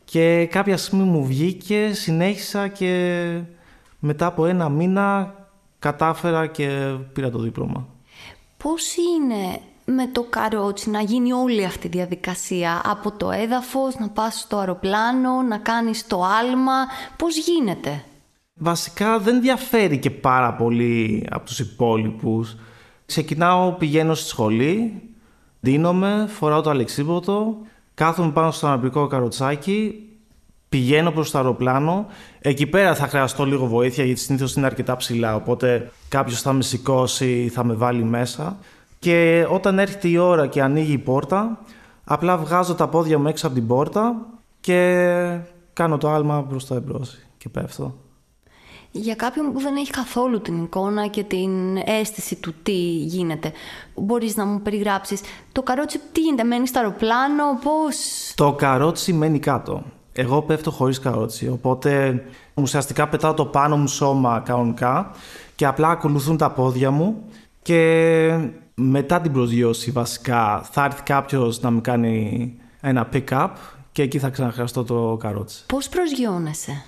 και 0.05 0.47
κάποια 0.51 0.77
στιγμή 0.77 1.03
μου 1.03 1.25
βγήκε, 1.25 1.89
συνέχισα 1.93 2.67
και 2.67 3.23
μετά 3.99 4.25
από 4.25 4.45
ένα 4.45 4.69
μήνα 4.69 5.35
κατάφερα 5.79 6.47
και 6.47 6.95
πήρα 7.13 7.29
το 7.29 7.39
δίπλωμα. 7.39 7.87
Πώς 8.63 8.95
είναι 8.95 9.59
με 9.85 10.07
το 10.07 10.23
καρότσι 10.29 10.89
να 10.89 11.01
γίνει 11.01 11.33
όλη 11.33 11.65
αυτή 11.65 11.87
η 11.87 11.89
διαδικασία; 11.89 12.81
Από 12.85 13.11
το 13.11 13.31
έδαφος, 13.31 13.95
να 13.99 14.09
πας 14.09 14.39
στο 14.39 14.57
αεροπλάνο, 14.57 15.41
να 15.41 15.57
κάνεις 15.57 16.07
το 16.07 16.23
άλμα, 16.23 16.73
πώς 17.17 17.37
γίνεται; 17.37 18.03
Βασικά 18.53 19.19
δεν 19.19 19.41
διαφέρει 19.41 19.97
και 19.97 20.09
πάρα 20.11 20.53
πολύ 20.53 21.27
από 21.31 21.45
τους 21.45 21.59
υπόλοιπους. 21.59 22.55
Ξεκινάω, 23.05 23.71
πηγαίνω 23.71 24.13
στη 24.13 24.27
σχολή, 24.27 25.01
δίνομαι, 25.59 26.27
φοράω 26.29 26.61
το 26.61 26.69
αλεξίποτο, 26.69 27.57
κάθομαι 27.93 28.31
πάνω 28.31 28.51
στο 28.51 28.67
αναπηρικό 28.67 29.07
καροτσάκι, 29.07 30.09
πηγαίνω 30.73 31.11
προς 31.11 31.31
το 31.31 31.37
αεροπλάνο. 31.37 32.05
Εκεί 32.39 32.65
πέρα 32.65 32.95
θα 32.95 33.07
χρειαστώ 33.07 33.45
λίγο 33.45 33.65
βοήθεια 33.65 34.05
γιατί 34.05 34.19
συνήθως 34.19 34.55
είναι 34.55 34.65
αρκετά 34.65 34.95
ψηλά, 34.95 35.35
οπότε 35.35 35.91
κάποιος 36.07 36.41
θα 36.41 36.53
με 36.53 36.63
σηκώσει, 36.63 37.51
θα 37.53 37.63
με 37.63 37.73
βάλει 37.73 38.03
μέσα. 38.03 38.57
Και 38.99 39.47
όταν 39.49 39.79
έρχεται 39.79 40.07
η 40.07 40.17
ώρα 40.17 40.47
και 40.47 40.61
ανοίγει 40.61 40.93
η 40.93 40.97
πόρτα, 40.97 41.59
απλά 42.03 42.37
βγάζω 42.37 42.75
τα 42.75 42.87
πόδια 42.87 43.19
μου 43.19 43.27
έξω 43.27 43.47
από 43.47 43.55
την 43.55 43.67
πόρτα 43.67 44.15
και 44.59 45.39
κάνω 45.73 45.97
το 45.97 46.09
άλμα 46.09 46.43
προς 46.43 46.65
το 46.65 46.75
εμπρός 46.75 47.17
και 47.37 47.49
πέφτω. 47.49 47.95
Για 48.91 49.15
κάποιον 49.15 49.53
που 49.53 49.59
δεν 49.59 49.75
έχει 49.75 49.91
καθόλου 49.91 50.41
την 50.41 50.63
εικόνα 50.63 51.07
και 51.07 51.23
την 51.23 51.77
αίσθηση 51.85 52.35
του 52.35 52.53
τι 52.63 52.75
γίνεται, 52.97 53.51
μπορείς 53.95 54.35
να 54.35 54.45
μου 54.45 54.61
περιγράψεις 54.61 55.21
το 55.51 55.61
καρότσι 55.61 55.99
τι 56.11 56.21
γίνεται, 56.21 56.43
μένει 56.43 56.67
στο 56.67 56.79
αεροπλάνο, 56.79 57.43
πώς... 57.63 57.95
Το 58.35 58.53
καρότσι 58.53 59.13
μένει 59.13 59.39
κάτω. 59.39 59.83
Εγώ 60.13 60.41
πέφτω 60.41 60.71
χωρίς 60.71 60.99
καρότσι, 60.99 61.49
οπότε 61.49 62.23
ουσιαστικά 62.53 63.07
πετάω 63.07 63.33
το 63.33 63.45
πάνω 63.45 63.77
μου 63.77 63.87
σώμα 63.87 64.41
κανονικά 64.45 65.11
και 65.55 65.65
απλά 65.65 65.89
ακολουθούν 65.89 66.37
τα 66.37 66.51
πόδια 66.51 66.91
μου 66.91 67.23
και 67.61 68.49
μετά 68.75 69.21
την 69.21 69.31
προσγειώση 69.31 69.91
βασικά 69.91 70.61
θα 70.71 70.83
έρθει 70.83 71.01
κάποιος 71.03 71.61
να 71.61 71.71
μου 71.71 71.81
κάνει 71.81 72.53
ένα 72.81 73.09
pick-up 73.13 73.49
και 73.91 74.01
εκεί 74.01 74.19
θα 74.19 74.29
ξαναχρειαστώ 74.29 74.83
το 74.83 75.17
καρότσι. 75.19 75.63
Πώς 75.65 75.89
προσγειώνεσαι; 75.89 76.83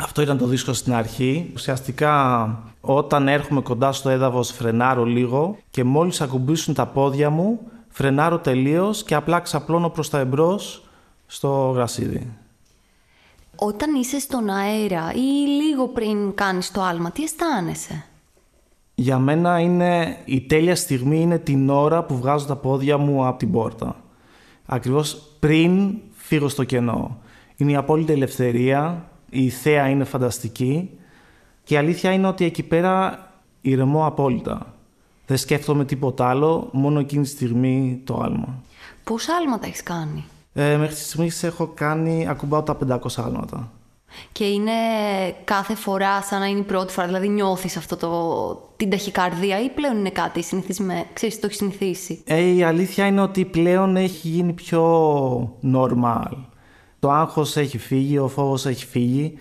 Αυτό 0.00 0.22
ήταν 0.22 0.38
το 0.38 0.46
δύσκολο 0.46 0.76
στην 0.76 0.94
αρχή. 0.94 1.50
Ουσιαστικά 1.54 2.48
όταν 2.80 3.28
έρχομαι 3.28 3.60
κοντά 3.60 3.92
στο 3.92 4.08
έδαφος 4.08 4.50
φρενάρω 4.50 5.04
λίγο 5.04 5.56
και 5.70 5.84
μόλις 5.84 6.20
ακουμπήσουν 6.20 6.74
τα 6.74 6.86
πόδια 6.86 7.30
μου 7.30 7.60
φρενάρω 7.88 8.38
τελείως 8.38 9.02
και 9.02 9.14
απλά 9.14 9.40
ξαπλώνω 9.40 9.88
προς 9.88 10.10
τα 10.10 10.18
εμπρός 10.18 10.82
στο 11.26 11.72
γρασίδι. 11.74 12.32
Όταν 13.60 13.94
είσαι 13.94 14.18
στον 14.18 14.50
αέρα 14.50 15.12
ή 15.14 15.46
λίγο 15.62 15.88
πριν 15.88 16.34
κάνεις 16.34 16.70
το 16.70 16.82
άλμα, 16.82 17.10
τι 17.10 17.22
αισθάνεσαι; 17.22 18.04
Για 18.94 19.18
μένα 19.18 19.60
είναι 19.60 20.18
η 20.24 20.40
τέλεια 20.40 20.76
στιγμή 20.76 21.20
είναι 21.20 21.38
την 21.38 21.70
ώρα 21.70 22.04
που 22.04 22.16
βγάζω 22.16 22.46
τα 22.46 22.56
πόδια 22.56 22.98
μου 22.98 23.26
από 23.26 23.38
την 23.38 23.52
πόρτα. 23.52 23.96
Ακριβώς 24.66 25.22
πριν 25.40 25.98
φύγω 26.16 26.48
στο 26.48 26.64
κενό. 26.64 27.18
Είναι 27.56 27.70
η 27.70 27.76
απόλυτη 27.76 28.12
ελευθερία, 28.12 29.08
η 29.30 29.48
θέα 29.48 29.88
είναι 29.88 30.04
φανταστική 30.04 30.90
και 31.64 31.74
η 31.74 31.76
αλήθεια 31.76 32.12
είναι 32.12 32.26
ότι 32.26 32.44
εκεί 32.44 32.62
πέρα 32.62 33.26
ηρεμώ 33.60 34.06
απόλυτα. 34.06 34.74
Δεν 35.26 35.36
σκέφτομαι 35.36 35.84
τίποτα 35.84 36.28
άλλο, 36.28 36.68
μόνο 36.72 37.00
εκείνη 37.00 37.22
τη 37.22 37.28
στιγμή 37.28 38.00
το 38.04 38.20
άλμα. 38.20 38.62
Πόσα 39.04 39.34
άλματα 39.34 39.66
έχεις 39.66 39.82
κάνει; 39.82 40.24
Ε, 40.60 40.76
μέχρι 40.76 40.94
στιγμής 40.94 41.42
έχω 41.42 41.66
κάνει, 41.74 42.26
ακουμπάω 42.28 42.62
τα 42.62 42.76
500 42.88 42.98
άλματα. 43.16 43.70
Και 44.32 44.44
είναι 44.44 44.72
κάθε 45.44 45.74
φορά 45.74 46.22
σαν 46.22 46.40
να 46.40 46.46
είναι 46.46 46.58
η 46.58 46.62
πρώτη 46.62 46.92
φορά, 46.92 47.06
δηλαδή 47.06 47.28
νιώθεις 47.28 47.76
αυτό 47.76 47.96
το, 47.96 48.70
την 48.76 48.90
ταχυκαρδία 48.90 49.62
ή 49.62 49.68
πλέον 49.68 49.98
είναι 49.98 50.10
κάτι 50.10 50.42
συνηθισμένο, 50.42 51.04
ξέρεις, 51.12 51.40
το 51.40 51.46
έχεις 51.46 51.56
συνηθίσει; 51.56 52.22
Ε, 52.24 52.40
η 52.40 52.62
αλήθεια 52.62 53.06
είναι 53.06 53.20
ότι 53.20 53.44
πλέον 53.44 53.96
έχει 53.96 54.28
γίνει 54.28 54.52
πιο 54.52 54.82
normal. 55.74 56.36
Το 56.98 57.10
άγχος 57.10 57.56
έχει 57.56 57.78
φύγει, 57.78 58.18
ο 58.18 58.28
φόβος 58.28 58.66
έχει 58.66 58.86
φύγει. 58.86 59.38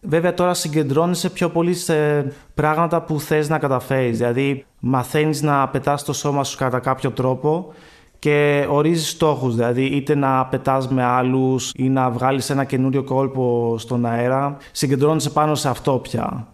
Βέβαια 0.00 0.34
τώρα 0.34 0.54
συγκεντρώνεσαι 0.54 1.30
πιο 1.30 1.50
πολύ 1.50 1.74
σε 1.74 2.22
πράγματα 2.54 3.02
που 3.02 3.20
θες 3.20 3.48
να 3.48 3.58
καταφέρεις. 3.58 4.18
Δηλαδή 4.18 4.64
μαθαίνεις 4.78 5.42
να 5.42 5.68
πετάς 5.68 6.04
το 6.04 6.12
σώμα 6.12 6.44
σου 6.44 6.56
κατά 6.56 6.78
κάποιο 6.78 7.10
τρόπο 7.10 7.72
και 8.18 8.66
ορίζεις 8.70 9.08
στόχους, 9.08 9.54
δηλαδή 9.54 9.84
είτε 9.84 10.14
να 10.14 10.46
πετάς 10.46 10.88
με 10.88 11.02
άλλους 11.04 11.72
ή 11.76 11.88
να 11.88 12.10
βγάλεις 12.10 12.50
ένα 12.50 12.64
καινούριο 12.64 13.04
κόλπο 13.04 13.74
στον 13.78 14.06
αέρα. 14.06 14.56
Συγκεντρώνεσαι 14.72 15.30
πάνω 15.30 15.54
σε 15.54 15.68
αυτό 15.68 15.92
πια. 15.92 16.46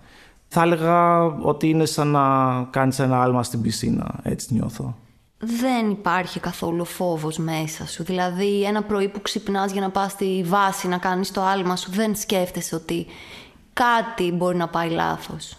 Θα 0.49 0.63
έλεγα 0.63 1.23
ότι 1.25 1.69
είναι 1.69 1.85
σαν 1.85 2.09
να 2.09 2.23
κάνεις 2.71 2.99
ένα 2.99 3.23
άλμα 3.23 3.43
στην 3.43 3.61
πισίνα, 3.61 4.15
έτσι 4.23 4.55
νιώθω. 4.55 4.95
Δεν 5.39 5.91
υπάρχει 5.91 6.41
καθόλου 6.41 6.85
φόβος 6.85 7.39
μέσα 7.39 7.87
σου. 7.87 8.05
Δηλαδή 8.05 8.65
ένα 8.65 8.83
πρωί 8.83 9.09
που 9.09 9.23
ξυπνάς 9.23 9.73
για 9.73 9.81
να 9.81 9.91
πας 9.91 10.13
στη 10.13 10.45
βάση 10.47 10.89
να 10.89 10.99
κάνεις 10.99 11.31
το 11.31 11.43
άλμα 11.43 11.77
σου 11.77 11.91
δεν 11.91 12.15
σκέφτεσαι 12.15 12.75
ότι 12.75 13.07
κάτι 13.73 14.33
μπορεί 14.33 14.57
να 14.57 14.69
πάει 14.69 14.91
λάθος. 14.91 15.57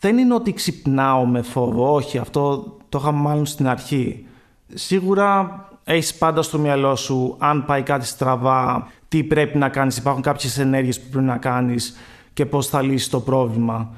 Δεν 0.00 0.18
είναι 0.18 0.34
ότι 0.34 0.52
ξυπνάω 0.52 1.26
με 1.26 1.42
φόβο, 1.42 1.94
όχι, 1.94 2.18
αυτό 2.18 2.76
το 2.88 2.98
είχαμε 2.98 3.20
μάλλον 3.20 3.46
στην 3.46 3.68
αρχή. 3.68 4.26
Σίγουρα 4.74 5.64
έχεις 5.84 6.14
πάντα 6.14 6.42
στο 6.42 6.58
μυαλό 6.58 6.96
σου 6.96 7.34
αν 7.38 7.64
πάει 7.64 7.82
κάτι 7.82 8.06
στραβά, 8.06 8.88
τι 9.08 9.24
πρέπει 9.24 9.58
να 9.58 9.68
κάνεις, 9.68 9.96
υπάρχουν 9.96 10.22
κάποιες 10.22 10.58
ενέργειες 10.58 11.00
που 11.00 11.08
πρέπει 11.10 11.26
να 11.26 11.36
κάνεις 11.36 11.96
και 12.32 12.46
πώς 12.46 12.66
θα 12.66 12.82
λύσεις 12.82 13.08
το 13.08 13.20
πρόβλημα. 13.20 13.90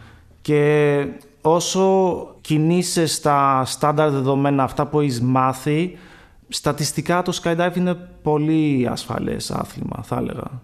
Και 0.42 1.06
όσο 1.40 2.26
κινείσαι 2.40 3.06
στα 3.06 3.64
στάνταρ 3.64 4.10
δεδομένα 4.10 4.62
αυτά 4.62 4.86
που 4.86 5.00
έχεις 5.00 5.20
μάθει, 5.20 5.98
στατιστικά 6.48 7.22
το 7.22 7.38
skydive 7.42 7.76
είναι 7.76 7.94
πολύ 8.22 8.88
ασφαλές 8.90 9.50
άθλημα, 9.50 10.02
θα 10.02 10.16
έλεγα. 10.16 10.60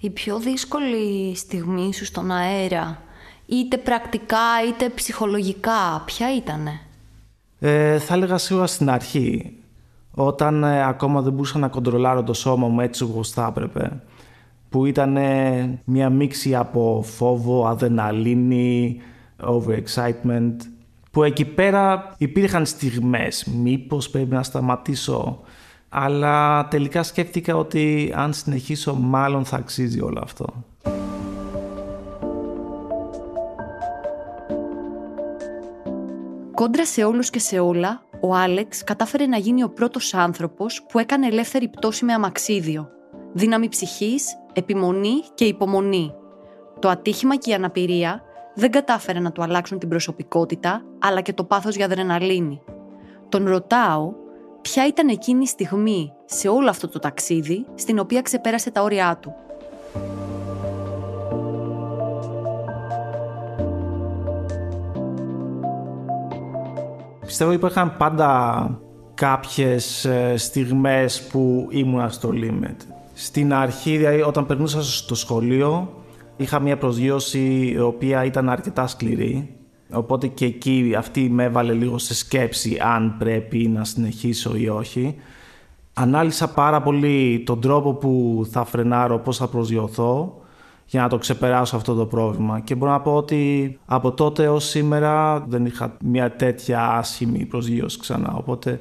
Η 0.00 0.10
πιο 0.10 0.38
δύσκολη 0.38 1.36
στιγμή 1.36 1.94
σου 1.94 2.04
στον 2.04 2.30
αέρα, 2.30 3.02
είτε 3.46 3.76
πρακτικά 3.76 4.38
είτε 4.68 4.88
ψυχολογικά, 4.88 6.02
ποια 6.04 6.34
ήτανε; 6.36 6.80
Ε, 7.58 7.98
θα 7.98 8.14
έλεγα 8.14 8.38
σίγουρα 8.38 8.66
στην 8.66 8.90
αρχή, 8.90 9.56
όταν 10.14 10.64
ε, 10.64 10.84
ακόμα 10.84 11.22
δεν 11.22 11.32
μπορούσα 11.32 11.58
να 11.58 11.68
κοντρολάρω 11.68 12.22
το 12.22 12.32
σώμα 12.32 12.68
μου 12.68 12.80
έτσι 12.80 13.02
όπως 13.02 13.30
θα 13.30 13.46
έπρεπε, 13.50 14.02
που 14.68 14.86
ήταν 14.86 15.18
μια 15.84 16.10
μίξη 16.10 16.54
από 16.54 17.02
φόβο, 17.06 17.66
αδεναλίνη, 17.66 19.00
overexcitement, 19.42 20.56
που 21.10 21.22
εκεί 21.22 21.44
πέρα 21.44 22.14
υπήρχαν 22.18 22.66
στιγμές, 22.66 23.44
μήπως 23.44 24.10
πρέπει 24.10 24.34
να 24.34 24.42
σταματήσω, 24.42 25.40
αλλά 25.88 26.68
τελικά 26.68 27.02
σκέφτηκα 27.02 27.56
ότι 27.56 28.12
αν 28.16 28.32
συνεχίσω 28.32 28.94
μάλλον 28.94 29.44
θα 29.44 29.56
αξίζει 29.56 30.00
όλο 30.00 30.20
αυτό. 30.22 30.46
Κόντρα 36.58 36.86
σε 36.86 37.04
όλους 37.04 37.30
και 37.30 37.38
σε 37.38 37.58
όλα, 37.58 38.02
ο 38.20 38.34
Άλεξ 38.34 38.84
κατάφερε 38.84 39.26
να 39.26 39.36
γίνει 39.36 39.62
ο 39.62 39.70
πρώτος 39.70 40.14
άνθρωπος 40.14 40.82
που 40.88 40.98
έκανε 40.98 41.26
ελεύθερη 41.26 41.68
πτώση 41.68 42.04
με 42.04 42.12
αμαξίδιο. 42.12 42.88
Δύναμη 43.32 43.68
ψυχής, 43.68 44.26
επιμονή 44.52 45.20
και 45.34 45.44
υπομονή. 45.44 46.14
Το 46.78 46.88
ατύχημα 46.88 47.36
και 47.36 47.50
η 47.50 47.54
αναπηρία 47.54 48.22
δεν 48.54 48.70
κατάφερε 48.70 49.18
να 49.18 49.32
του 49.32 49.42
αλλάξουν 49.42 49.78
την 49.78 49.88
προσωπικότητα, 49.88 50.84
αλλά 50.98 51.20
και 51.20 51.32
το 51.32 51.44
πάθος 51.44 51.76
για 51.76 51.84
αδρεναλίνη. 51.84 52.60
Τον 53.28 53.48
ρωτάω 53.48 54.12
ποια 54.60 54.86
ήταν 54.86 55.08
εκείνη 55.08 55.42
η 55.42 55.46
στιγμή 55.46 56.12
σε 56.24 56.48
όλο 56.48 56.68
αυτό 56.68 56.88
το 56.88 56.98
ταξίδι 56.98 57.66
στην 57.74 57.98
οποία 57.98 58.22
ξεπέρασε 58.22 58.70
τα 58.70 58.82
όρια 58.82 59.18
του. 59.22 59.34
Πιστεύω 67.28 67.52
υπήρχαν 67.52 67.96
πάντα 67.96 68.80
κάποιες 69.14 70.04
ε, 70.04 70.36
στιγμές 70.36 71.22
που 71.22 71.68
ήμουν 71.70 72.10
στο 72.10 72.30
limit. 72.32 72.76
Στην 73.14 73.52
αρχή, 73.52 73.96
δηλαδή 73.96 74.22
όταν 74.22 74.46
περνούσα 74.46 74.82
στο 74.82 75.14
σχολείο, 75.14 75.98
Είχα 76.40 76.60
μια 76.60 76.76
προσγείωση 76.76 77.70
η 77.74 77.78
οποία 77.78 78.24
ήταν 78.24 78.48
αρκετά 78.48 78.86
σκληρή. 78.86 79.54
Οπότε 79.92 80.26
και 80.26 80.44
εκεί 80.44 80.94
αυτή 80.98 81.30
με 81.30 81.44
έβαλε 81.44 81.72
λίγο 81.72 81.98
σε 81.98 82.14
σκέψη 82.14 82.78
αν 82.80 83.16
πρέπει 83.18 83.58
να 83.58 83.84
συνεχίσω 83.84 84.56
ή 84.56 84.68
όχι. 84.68 85.14
Ανάλυσα 85.92 86.48
πάρα 86.48 86.82
πολύ 86.82 87.42
τον 87.46 87.60
τρόπο 87.60 87.94
που 87.94 88.42
θα 88.50 88.64
φρενάρω, 88.64 89.18
πώς 89.18 89.36
θα 89.36 89.48
προσγειωθώ 89.48 90.40
για 90.90 91.02
να 91.02 91.08
το 91.08 91.18
ξεπεράσω 91.18 91.76
αυτό 91.76 91.94
το 91.94 92.06
πρόβλημα. 92.06 92.60
Και 92.60 92.74
μπορώ 92.74 92.92
να 92.92 93.00
πω 93.00 93.14
ότι 93.14 93.78
από 93.86 94.12
τότε 94.12 94.48
ως 94.48 94.64
σήμερα 94.64 95.40
δεν 95.48 95.66
είχα 95.66 95.96
μια 96.04 96.30
τέτοια 96.30 96.90
άσχημη 96.90 97.44
προσγείωση 97.44 97.98
ξανά. 97.98 98.34
Οπότε 98.36 98.80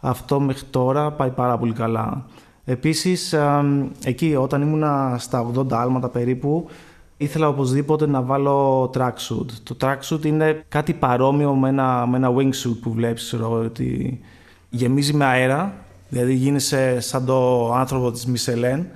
αυτό 0.00 0.40
μέχρι 0.40 0.66
τώρα 0.70 1.10
πάει 1.10 1.30
πάρα 1.30 1.58
πολύ 1.58 1.72
καλά. 1.72 2.26
Επίσης, 2.64 3.34
εκεί 4.04 4.34
όταν 4.34 4.62
ήμουνα 4.62 5.16
στα 5.18 5.50
80 5.56 5.72
άλματα 5.72 6.08
περίπου, 6.08 6.68
ήθελα 7.16 7.48
οπωσδήποτε 7.48 8.06
να 8.06 8.22
βάλω 8.22 8.90
tracksuit. 8.94 9.50
Το 9.62 9.76
tracksuit 9.80 10.24
είναι 10.24 10.64
κάτι 10.68 10.92
παρόμοιο 10.92 11.54
με 11.54 11.68
ένα, 11.68 12.06
με 12.06 12.16
ένα 12.16 12.32
wingsuit 12.36 12.76
που 12.82 12.92
βλέπεις, 12.92 13.34
ότι 13.40 14.20
γεμίζει 14.70 15.12
με 15.12 15.24
αέρα, 15.24 15.74
δηλαδή 16.08 16.34
γίνεσαι 16.34 17.00
σαν 17.00 17.24
το 17.24 17.72
άνθρωπο 17.72 18.10
της 18.10 18.26
Μισελέν 18.26 18.86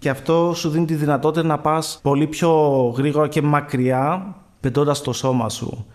και 0.00 0.10
αυτό 0.10 0.52
σου 0.54 0.68
δίνει 0.68 0.84
τη 0.84 0.94
δυνατότητα 0.94 1.46
να 1.46 1.58
πας 1.58 1.98
πολύ 2.02 2.26
πιο 2.26 2.50
γρήγορα 2.96 3.28
και 3.28 3.42
μακριά 3.42 4.34
πετώντας 4.60 5.02
το 5.02 5.12
σώμα 5.12 5.48
σου. 5.48 5.86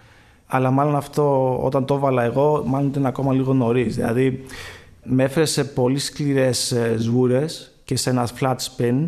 Αλλά 0.48 0.72
μάλλον 0.72 0.96
αυτό 0.96 1.58
όταν 1.64 1.86
το 1.86 1.94
έβαλα 1.94 2.24
εγώ, 2.24 2.64
μάλλον 2.66 2.88
ήταν 2.88 3.06
ακόμα 3.06 3.34
λίγο 3.34 3.54
νωρίς. 3.54 3.96
Δηλαδή, 3.96 4.44
με 5.04 5.24
έφερε 5.24 5.46
σε 5.46 5.64
πολύ 5.64 6.00
σκληρές 6.00 6.72
ε, 6.72 6.96
σβούρες 6.98 7.76
και 7.84 7.96
σε 7.96 8.10
ένα 8.10 8.28
flat 8.40 8.56
spin 8.56 9.08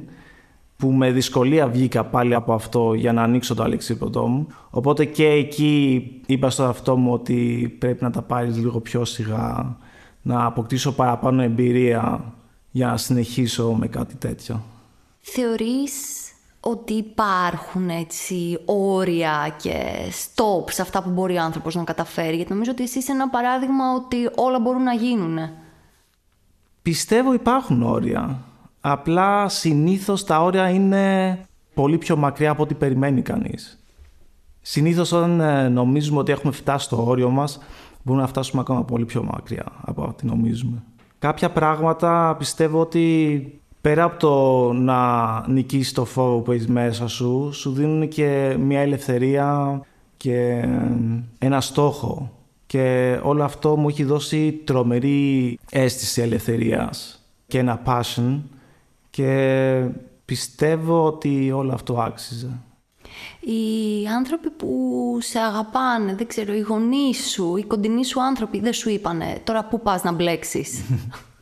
που 0.78 0.92
με 0.92 1.12
δυσκολία 1.12 1.68
βγήκα 1.68 2.04
πάλι 2.04 2.34
από 2.34 2.54
αυτό 2.54 2.94
για 2.94 3.14
να 3.14 3.24
ανοίξω 3.24 3.56
το 3.56 3.64
αλεξίπτωτό 3.64 4.28
μου. 4.28 4.48
Οπότε 4.70 5.06
και 5.06 5.28
εκεί 5.28 6.12
είπα 6.26 6.50
στο 6.50 6.64
αυτό 6.64 6.96
μου 6.96 7.14
ότι 7.14 7.76
πρέπει 7.80 8.04
να 8.04 8.12
τα 8.12 8.22
πάρεις 8.22 8.58
λίγο 8.58 8.80
πιο 8.80 9.06
σιγά, 9.06 9.78
να 10.22 10.46
αποκτήσω 10.46 10.92
παραπάνω 10.92 11.42
εμπειρία 11.42 12.34
για 12.72 12.88
να 12.88 12.98
συνεχίσω 12.98 13.72
με 13.72 13.88
κάτι 13.88 14.16
τέτοιο. 14.16 14.62
Θεωρείς 15.32 15.94
ότι 16.60 16.94
υπάρχουν 16.94 17.90
έτσι 17.90 18.60
όρια 18.66 19.56
και 19.62 19.74
stop 20.12 20.72
σε 20.72 20.82
αυτά 20.82 21.04
που 21.04 21.10
μπορεί 21.10 21.38
ο 21.38 21.42
άνθρωπος 21.42 21.76
να 21.76 21.84
καταφέρει; 21.84 22.36
Γιατί 22.36 22.52
νομίζω 22.52 22.72
ότι 22.72 22.84
εσύ 22.84 22.98
είσαι 22.98 23.12
ένα 23.12 23.30
παράδειγμα 23.30 23.94
ότι 23.96 24.30
όλα 24.36 24.60
μπορούν 24.60 24.84
να 24.84 24.94
γίνουν. 24.94 25.38
Πιστεύω 26.82 27.34
υπάρχουν 27.34 27.84
όρια. 27.84 28.40
Απλά 28.82 29.50
συνήθως 29.50 30.24
τα 30.24 30.42
όρια 30.42 30.70
είναι 30.70 31.38
πολύ 31.74 31.98
πιο 31.98 32.16
μακριά 32.16 32.52
από 32.52 32.64
ό,τι 32.64 32.74
περιμένει 32.74 33.22
κανείς. 33.22 33.80
Συνήθως 34.62 35.12
όταν 35.12 35.40
ε, 35.40 35.70
νομίζουμε 35.70 36.20
ότι 36.20 36.32
έχουμε 36.32 36.52
φτάσει 36.52 36.86
στο 36.86 37.06
όριο 37.06 37.30
μας, 37.30 37.60
μπορούμε 38.04 38.24
να 38.24 38.30
φτάσουμε 38.30 38.62
ακόμα 38.62 38.84
πολύ 38.84 39.06
πιο 39.06 39.24
μακριά 39.24 39.66
από 39.82 40.04
ό,τι 40.04 40.26
νομίζουμε. 40.26 40.84
Κάποια 41.20 41.50
πράγματα 41.50 42.36
πιστεύω 42.38 42.80
ότι 42.80 43.62
πέρα 43.88 44.04
από 44.04 44.20
το 44.20 44.74
να 44.74 45.44
νικήσεις 45.48 45.92
το 45.92 46.06
φόβο 46.06 46.40
που 46.40 46.52
έχει 46.52 46.72
μέσα 46.72 47.08
σου, 47.08 47.50
σου 47.54 47.72
δίνουν 47.72 48.08
και 48.08 48.56
μια 48.60 48.80
ελευθερία 48.80 49.82
και 50.18 50.66
ένα 51.40 51.62
στόχο. 51.62 52.32
Και 52.66 53.20
όλο 53.24 53.44
αυτό 53.44 53.78
μου 53.78 53.90
έχει 53.90 54.04
δώσει 54.04 54.52
τρομερή 54.52 55.60
αίσθηση 55.72 56.22
ελευθερίας 56.22 57.26
και 57.48 57.58
ένα 57.58 57.82
passion 57.86 58.40
και 59.10 59.84
πιστεύω 60.26 61.04
ότι 61.04 61.52
όλο 61.52 61.74
αυτό 61.74 62.02
άξιζε. 62.02 62.60
Οι 63.40 64.08
άνθρωποι 64.18 64.50
που 64.50 64.68
σε 65.22 65.40
αγαπάνε, 65.40 66.16
δεν 66.16 66.28
ξέρω, 66.28 66.54
οι 66.54 66.60
γονείς 66.60 67.30
σου, 67.30 67.58
οι 67.58 67.64
κοντινοί 67.64 68.06
σου 68.06 68.24
άνθρωποι 68.24 68.60
δεν 68.60 68.74
σου 68.74 68.90
είπανε 68.90 69.42
τώρα 69.44 69.66
πού 69.66 69.82
πας 69.82 70.04
να 70.04 70.12
μπλέξεις. 70.12 70.82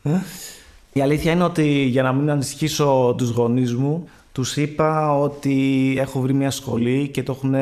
Η 0.96 1.00
αλήθεια 1.00 1.32
είναι 1.32 1.44
ότι 1.44 1.64
για 1.68 2.02
να 2.02 2.12
μην 2.12 2.30
ανησυχήσω 2.30 3.14
τους 3.18 3.30
γονείς 3.30 3.74
μου, 3.74 4.08
τους 4.32 4.56
είπα 4.56 5.18
ότι 5.18 5.94
έχω 5.98 6.20
βρει 6.20 6.32
μια 6.32 6.50
σχολή 6.50 7.08
και 7.08 7.22
το 7.22 7.32
έχουν 7.32 7.54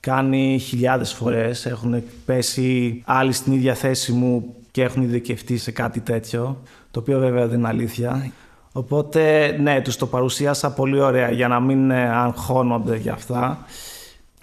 κάνει 0.00 0.58
χιλιάδες 0.58 1.12
φορές. 1.12 1.66
Έχουν 1.66 2.02
πέσει 2.24 3.02
άλλοι 3.06 3.32
στην 3.32 3.52
ίδια 3.52 3.74
θέση 3.74 4.12
μου 4.12 4.54
και 4.70 4.82
έχουν 4.82 5.02
ειδικευτεί 5.02 5.56
σε 5.56 5.70
κάτι 5.70 6.00
τέτοιο, 6.00 6.62
το 6.90 7.00
οποίο 7.00 7.18
βέβαια 7.18 7.46
δεν 7.46 7.58
είναι 7.58 7.68
αλήθεια. 7.68 8.32
Οπότε, 8.72 9.50
ναι, 9.60 9.80
τους 9.80 9.96
το 9.96 10.06
παρουσίασα 10.06 10.72
πολύ 10.72 11.00
ωραία 11.00 11.30
για 11.30 11.48
να 11.48 11.60
μην 11.60 11.92
αγχώνονται 11.92 12.96
για 12.96 13.12
αυτά. 13.12 13.64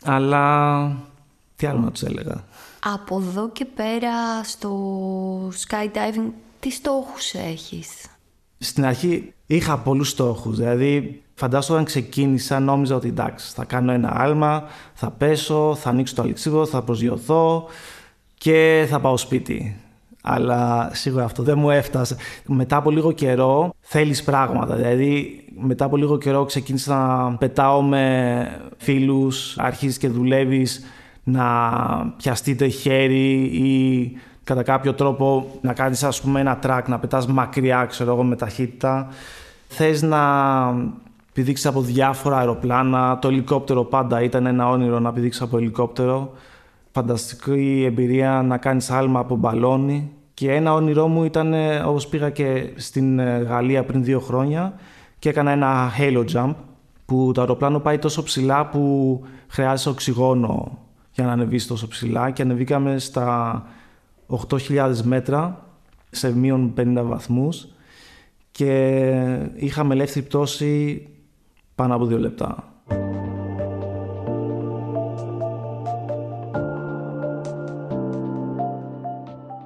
Αλλά 0.04 0.98
τι 1.56 1.68
άλλο 1.68 1.80
να 1.80 1.92
τους 1.92 2.02
έλεγα; 2.02 2.44
Από 2.84 3.20
εδώ 3.20 3.50
και 3.50 3.66
πέρα 3.66 4.44
στο 4.44 4.72
skydiving 5.48 6.32
τι 6.68 6.74
στόχους 6.74 7.34
έχεις; 7.34 7.90
Στην 8.58 8.86
αρχή 8.86 9.34
είχα 9.46 9.78
πολλούς 9.78 10.10
στόχους. 10.10 10.58
Δηλαδή, 10.58 11.22
φαντάζομαι 11.34 11.74
όταν 11.74 11.86
ξεκίνησα 11.86 12.60
νόμιζα 12.60 12.96
ότι 12.96 13.08
εντάξει, 13.08 13.54
θα 13.54 13.66
κάνω 13.66 13.92
ένα 13.92 14.22
άλμα, 14.22 14.64
θα 14.94 15.12
πέσω, 15.12 15.76
θα 15.76 15.90
ανοίξω 15.90 16.16
το 16.16 16.22
αλεξίδο, 16.22 16.66
θα 16.66 16.82
προσγειωθώ 16.82 17.66
και 18.38 18.86
θα 18.90 19.00
πάω 19.00 19.18
σπίτι. 19.18 19.82
Αλλά 20.22 20.90
σίγουρα 20.94 21.24
αυτό 21.24 21.44
δεν 21.44 21.58
μου 21.58 21.70
έφτασε. 21.70 22.16
Μετά 22.46 22.76
από 22.76 22.92
λίγο 22.92 23.12
καιρό 23.12 23.74
θέλεις 23.80 24.24
πράγματα. 24.24 24.76
Δηλαδή 24.76 25.44
μετά 25.58 25.86
από 25.86 25.98
λίγο 25.98 26.18
καιρό 26.18 26.46
ξεκίνησα 26.46 26.96
να 26.96 27.38
πετάω 27.38 27.82
με 27.82 28.62
φίλους, 28.78 29.58
αρχίζεις 29.58 29.98
και 29.98 30.10
δουλεύεις 30.10 30.84
να 31.24 31.46
πιαστείτε 32.18 32.68
χέρι 32.68 33.42
ή 33.42 34.12
κατά 34.48 34.64
κάποιο 34.64 34.94
τρόπο 34.94 35.46
να 35.62 35.74
κάνεις 35.74 36.04
ας 36.04 36.22
πούμε 36.22 36.40
ένα 36.40 36.60
track, 36.64 36.82
να 36.88 37.00
πετάς 37.00 37.28
μακριά 37.28 37.86
ξέρω 37.86 38.12
εγώ 38.12 38.24
με 38.24 38.36
ταχύτητα. 38.36 39.08
Θες 39.68 40.02
να 40.02 40.22
πηδήξεις 41.34 41.66
από 41.66 41.82
διάφορα 41.82 42.38
αεροπλάνα, 42.38 43.20
το 43.20 43.28
ελικόπτερο 43.28 43.84
πάντα 43.84 44.22
ήταν 44.22 44.46
ένα 44.46 44.70
όνειρο 44.70 45.00
να 45.00 45.14
πηδήξεις 45.14 45.42
από 45.42 45.58
ελικόπτερο. 45.58 46.32
Φανταστική 46.92 47.84
εμπειρία 47.86 48.42
να 48.42 48.58
κάνεις 48.58 48.92
άλμα 48.92 49.20
από 49.20 49.36
μπαλόνι. 49.36 50.12
Και 50.34 50.54
ένα 50.54 50.74
όνειρό 50.74 51.08
μου 51.08 51.24
ήταν 51.24 51.54
όπως 51.86 52.08
πήγα 52.08 52.30
και 52.30 52.74
στην 52.76 53.20
ε, 53.20 53.38
Γαλλία 53.38 53.84
πριν 53.84 54.04
δύο 54.04 54.20
χρόνια 54.20 54.74
και 55.20 55.30
έκανα 55.30 55.52
ένα 55.52 55.92
halo 55.98 56.26
jump 56.34 56.54
που 57.06 57.32
το 57.34 57.42
αεροπλάνο 57.42 57.80
πάει 57.80 57.98
τόσο 57.98 58.24
ψηλά 58.24 58.66
που 58.68 59.22
χρειάζεται 59.48 59.90
οξυγόνο 59.90 60.78
για 61.12 61.26
να 61.26 61.32
ανεβείς 61.32 61.68
τόσο 61.68 61.88
ψηλά 61.88 62.32
και 62.32 62.42
ανεβήκαμε 62.42 63.00
στα 63.00 63.64
8.000 64.28 64.96
μέτρα 65.04 65.66
σε 66.10 66.36
μείον 66.36 66.74
50 66.78 67.02
βαθμούς 67.04 67.68
και 68.52 69.02
είχαμε 69.56 69.94
ελεύθερη 69.94 70.26
πτώση 70.26 71.08
πάνω 71.76 71.96
από 71.96 72.06
δύο 72.06 72.20
λεπτά. 72.20 72.72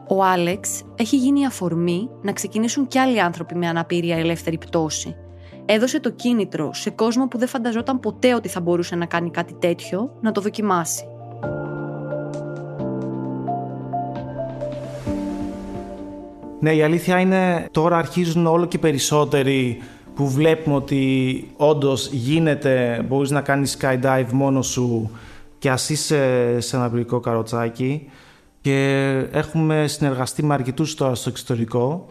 Ο 0.07 0.23
Άλεξ 0.23 0.83
έχει 0.95 1.17
γίνει 1.17 1.45
αφορμή 1.45 2.09
να 2.21 2.33
ξεκινήσουν 2.33 2.87
κι 2.87 2.99
άλλοι 2.99 3.21
άνθρωποι 3.21 3.55
με 3.55 3.67
αναπηρία 3.67 4.17
ελεύθερη 4.17 4.57
πτώση. 4.57 5.15
Έδωσε 5.65 5.99
το 5.99 6.11
κίνητρο 6.11 6.73
σε 6.73 6.89
κόσμο 6.89 7.27
που 7.27 7.37
δεν 7.37 7.47
φανταζόταν 7.47 7.99
ποτέ 7.99 8.33
ότι 8.33 8.47
θα 8.47 8.61
μπορούσε 8.61 8.95
να 8.95 9.05
κάνει 9.05 9.31
κάτι 9.31 9.53
τέτοιο 9.53 10.17
να 10.21 10.31
το 10.31 10.41
δοκιμάσει. 10.41 11.10
Ναι, 16.61 16.73
η 16.73 16.83
αλήθεια 16.83 17.19
είναι 17.19 17.67
τώρα 17.71 17.97
αρχίζουν 17.97 18.45
όλο 18.47 18.65
και 18.65 18.77
περισσότεροι 18.77 19.81
που 20.15 20.29
βλέπουμε 20.29 20.75
ότι 20.75 21.47
όντως 21.57 22.09
γίνεται, 22.11 23.05
μπορείς 23.07 23.31
να 23.31 23.41
κάνεις 23.41 23.77
skydive 23.79 24.27
μόνος 24.31 24.67
σου 24.67 25.11
και 25.59 25.69
ας 25.69 25.89
είσαι 25.89 26.55
σε 26.59 26.75
ένα 26.75 26.89
πυρικό 26.89 27.19
καροτσάκι. 27.19 28.09
Και 28.61 29.09
έχουμε 29.31 29.87
συνεργαστεί 29.87 30.43
με 30.43 30.53
αρκετούς 30.53 30.95
τώρα 30.95 31.15
στο 31.15 31.29
εξωτερικό. 31.29 32.07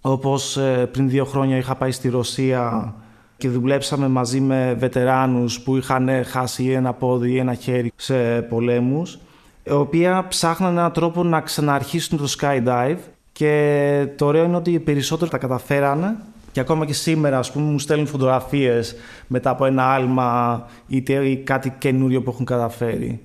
Όπως 0.00 0.56
ε, 0.56 0.88
πριν 0.92 1.08
δύο 1.08 1.24
χρόνια 1.24 1.56
είχα 1.56 1.74
πάει 1.74 1.90
στη 1.90 2.08
Ρωσία 2.08 2.94
και 3.36 3.48
δουλέψαμε 3.48 4.08
μαζί 4.08 4.40
με 4.40 4.74
βετεράνους 4.78 5.60
που 5.60 5.76
είχαν 5.76 6.08
χάσει 6.24 6.66
ένα 6.70 6.92
πόδι 6.92 7.30
ή 7.30 7.38
ένα 7.38 7.54
χέρι 7.54 7.92
σε 7.96 8.42
πολέμους 8.42 9.18
οι 9.68 9.70
οποίοι 9.70 10.06
ψάχναν 10.28 10.76
έναν 10.76 10.92
τρόπο 10.92 11.22
να 11.22 11.40
ξαναρχίσουν 11.40 12.18
το 12.18 12.26
skydive 12.38 12.98
και 13.38 14.06
το 14.16 14.26
ωραίο 14.26 14.44
είναι 14.44 14.56
ότι 14.56 14.70
οι 14.70 14.78
περισσότεροι 14.78 15.30
τα 15.30 15.38
καταφέρανε 15.38 16.16
και 16.52 16.60
ακόμα 16.60 16.86
και 16.86 16.92
σήμερα 16.92 17.38
ας 17.38 17.52
πούμε 17.52 17.70
μου 17.70 17.78
στέλνουν 17.78 18.06
φωτογραφίες 18.06 18.94
μετά 19.26 19.50
από 19.50 19.64
ένα 19.64 19.92
άλμα 19.92 20.66
ή 20.86 21.36
κάτι 21.36 21.74
καινούριο 21.78 22.22
που 22.22 22.30
έχουν 22.30 22.44
καταφέρει. 22.44 23.20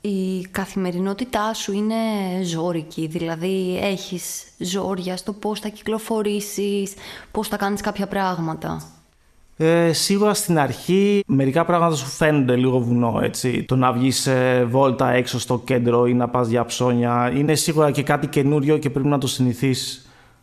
Η 0.00 0.46
καθημερινότητά 0.50 1.54
σου 1.54 1.72
είναι 1.72 1.94
ζώρικη, 2.42 3.06
δηλαδή 3.06 3.78
έχεις 3.82 4.44
ζόρια 4.58 5.16
στο 5.16 5.32
πώς 5.32 5.60
θα 5.60 5.68
κυκλοφορήσεις, 5.68 6.94
πώς 7.30 7.48
θα 7.48 7.56
κάνεις 7.56 7.80
κάποια 7.80 8.06
πράγματα. 8.06 8.82
Ε, 9.58 9.92
σίγουρα 9.92 10.34
στην 10.34 10.58
αρχή 10.58 11.22
μερικά 11.26 11.64
πράγματα 11.64 11.94
σου 11.94 12.06
φαίνονται 12.06 12.56
λίγο 12.56 12.78
βουνό, 12.78 13.20
έτσι. 13.22 13.64
Το 13.64 13.76
να 13.76 13.92
βγεις 13.92 14.20
σε 14.20 14.64
βόλτα 14.64 15.10
έξω 15.10 15.38
στο 15.38 15.58
κέντρο 15.64 16.06
ή 16.06 16.14
να 16.14 16.28
πας 16.28 16.48
για 16.48 16.64
ψώνια 16.64 17.32
είναι 17.36 17.54
σίγουρα 17.54 17.90
και 17.90 18.02
κάτι 18.02 18.26
καινούριο 18.26 18.78
και 18.78 18.90
πρέπει 18.90 19.08
να 19.08 19.18
το 19.18 19.26
συνηθίσει. 19.26 20.00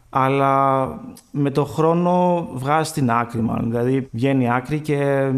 Αλλά 0.10 0.86
με 1.32 1.50
το 1.50 1.66
χρόνο 1.66 2.48
βγάζεις 2.54 2.94
την 2.94 3.12
άκρη 3.12 3.42
μάλλον. 3.42 3.70
Δηλαδή 3.70 4.08
βγαίνει 4.12 4.52
άκρη 4.52 4.80
και 4.80 5.32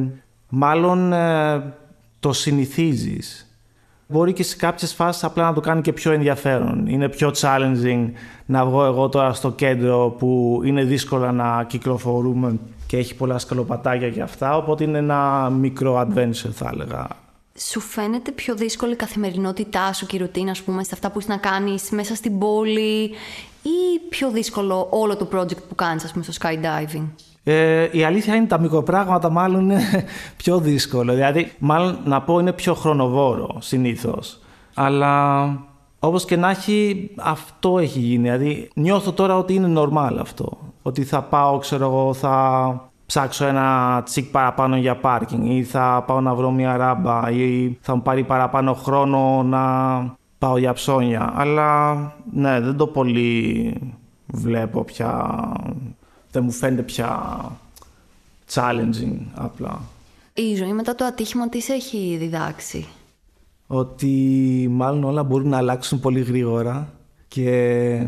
μάλλον 0.50 1.14
ε, 1.14 1.74
το 2.20 2.34
συνηθίζεις. 2.34 3.50
Μπορεί 4.08 4.34
και 4.34 4.44
σε 4.44 4.56
κάποιες 4.56 4.94
φάσεις 4.94 5.24
απλά 5.24 5.44
να 5.44 5.54
το 5.54 5.62
κάνει 5.62 5.82
και 5.82 5.94
πιο 5.94 6.12
ενδιαφέρον. 6.12 6.88
Είναι 6.88 7.10
πιο 7.10 7.32
challenging 7.36 8.10
να 8.46 8.66
βγω 8.66 8.86
εγώ 8.86 9.10
τώρα 9.10 9.34
στο 9.34 9.52
κέντρο 9.52 10.16
που 10.18 10.62
είναι 10.66 10.84
δύσκολα 10.84 11.32
να 11.32 11.64
κυκλοφορούμε 11.68 12.60
και 12.96 13.02
έχει 13.02 13.16
πολλά 13.16 13.38
σκαλοπατάκια 13.38 14.10
και 14.10 14.22
αυτά, 14.22 14.58
οπότε 14.58 14.84
είναι 14.84 14.98
ένα 14.98 15.50
μικρό 15.50 16.00
adventure 16.00 16.52
θα 16.52 16.70
έλεγα. 16.74 17.08
Σου 17.58 17.80
φαίνεται 17.80 18.32
πιο 18.32 18.56
δύσκολη 18.56 18.94
η 18.94 18.96
καθημερινότητά 18.96 19.94
σου 19.94 20.06
και 20.06 20.16
η 20.16 20.20
ρουτίνα, 20.20 20.52
ας 20.52 20.62
πούμε, 20.62 20.84
σε 20.84 20.90
αυτά 20.94 21.12
που 21.12 21.20
είσαι 21.20 21.28
να 21.30 21.38
κάνεις 21.38 21.90
μέσα 21.90 22.16
στην 22.16 22.38
πόλη 22.40 23.04
ή 23.62 24.00
πιο 24.10 24.32
δύσκολο 24.32 24.88
όλο 24.90 25.16
το 25.16 25.28
project 25.34 25.64
που 25.70 25.76
κάνεις, 25.76 26.04
ας 26.04 26.12
πούμε, 26.12 26.24
στο 26.24 26.34
skydiving; 26.42 27.06
Ε, 27.44 27.88
η 27.92 28.04
αλήθεια 28.04 28.36
είναι 28.36 28.46
τα 28.46 28.60
μικροπράγματα 28.60 29.30
μάλλον 29.30 29.62
είναι 29.62 29.82
πιο 30.44 30.60
δύσκολο. 30.60 31.14
Δηλαδή, 31.14 31.52
μάλλον 31.60 32.00
να 32.06 32.22
πω 32.22 32.40
είναι 32.40 32.54
πιο 32.54 32.74
χρονοβόρο 32.74 33.58
συνήθως. 33.60 34.40
Αλλά 34.74 35.46
όπως 36.06 36.26
και 36.26 36.36
να 36.36 36.50
έχει, 36.50 37.10
αυτό 37.16 37.80
έχει 37.80 38.00
γίνει. 38.00 38.22
Δηλαδή, 38.22 38.70
νιώθω 38.76 39.12
τώρα 39.12 39.38
ότι 39.38 39.54
είναι 39.54 39.82
normal 39.82 40.18
αυτό. 40.20 40.58
Ότι 40.82 41.04
θα 41.04 41.22
πάω, 41.22 41.58
ξέρω 41.58 41.86
εγώ, 41.86 42.14
θα 42.14 42.90
ψάξω 43.06 43.46
ένα 43.46 44.02
τσικ 44.06 44.32
παραπάνω 44.32 44.78
για 44.78 44.96
πάρκινγκ 44.96 45.46
ή 45.46 45.64
θα 45.64 46.04
πάω 46.08 46.22
να 46.22 46.36
βρω 46.36 46.52
μια 46.52 46.78
ράμπα 46.78 47.30
ή 47.32 47.78
θα 47.82 47.96
μου 47.96 48.02
πάρει 48.02 48.24
παραπάνω 48.24 48.74
χρόνο 48.74 49.44
να 49.44 49.64
πάω 50.38 50.58
για 50.58 50.74
ψώνια. 50.74 51.34
Αλλά 51.36 51.94
ναι, 52.34 52.60
δεν 52.60 52.78
το 52.78 52.88
πολύ 52.88 53.74
βλέπω 54.26 54.84
πια. 54.84 55.40
Δεν 56.32 56.44
μου 56.44 56.52
φαίνεται 56.52 56.82
πια 56.82 57.38
challenging 58.54 59.18
απλά. 59.34 59.82
Η 60.34 60.56
ζωή 60.56 60.74
μετά 60.74 60.96
το 60.96 61.06
ατύχημα 61.06 61.50
τις 61.50 61.64
σε 61.64 61.74
έχει 61.74 62.16
διδάξει; 62.20 62.88
Ότι 63.68 64.68
μάλλον 64.72 65.04
όλα 65.04 65.24
μπορούν 65.24 65.50
να 65.50 65.58
αλλάξουν 65.58 66.00
πολύ 66.00 66.22
γρήγορα 66.22 66.94
και 67.28 68.08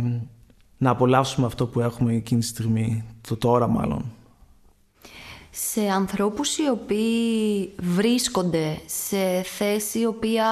να 0.77 0.89
απολαύσουμε 0.89 1.45
αυτό 1.45 1.67
που 1.67 1.79
έχουμε 1.79 2.13
εκείνη 2.13 2.41
τη 2.41 2.47
στιγμή, 2.47 3.03
το 3.27 3.37
τώρα 3.37 3.67
μάλλον. 3.67 4.11
Σε 5.51 5.81
ανθρώπους 5.81 6.57
οι 6.57 6.69
οποίοι 6.71 7.71
βρίσκονται 7.79 8.77
σε 8.85 9.41
θέση 9.43 9.99
η 9.99 10.05
οποία 10.05 10.45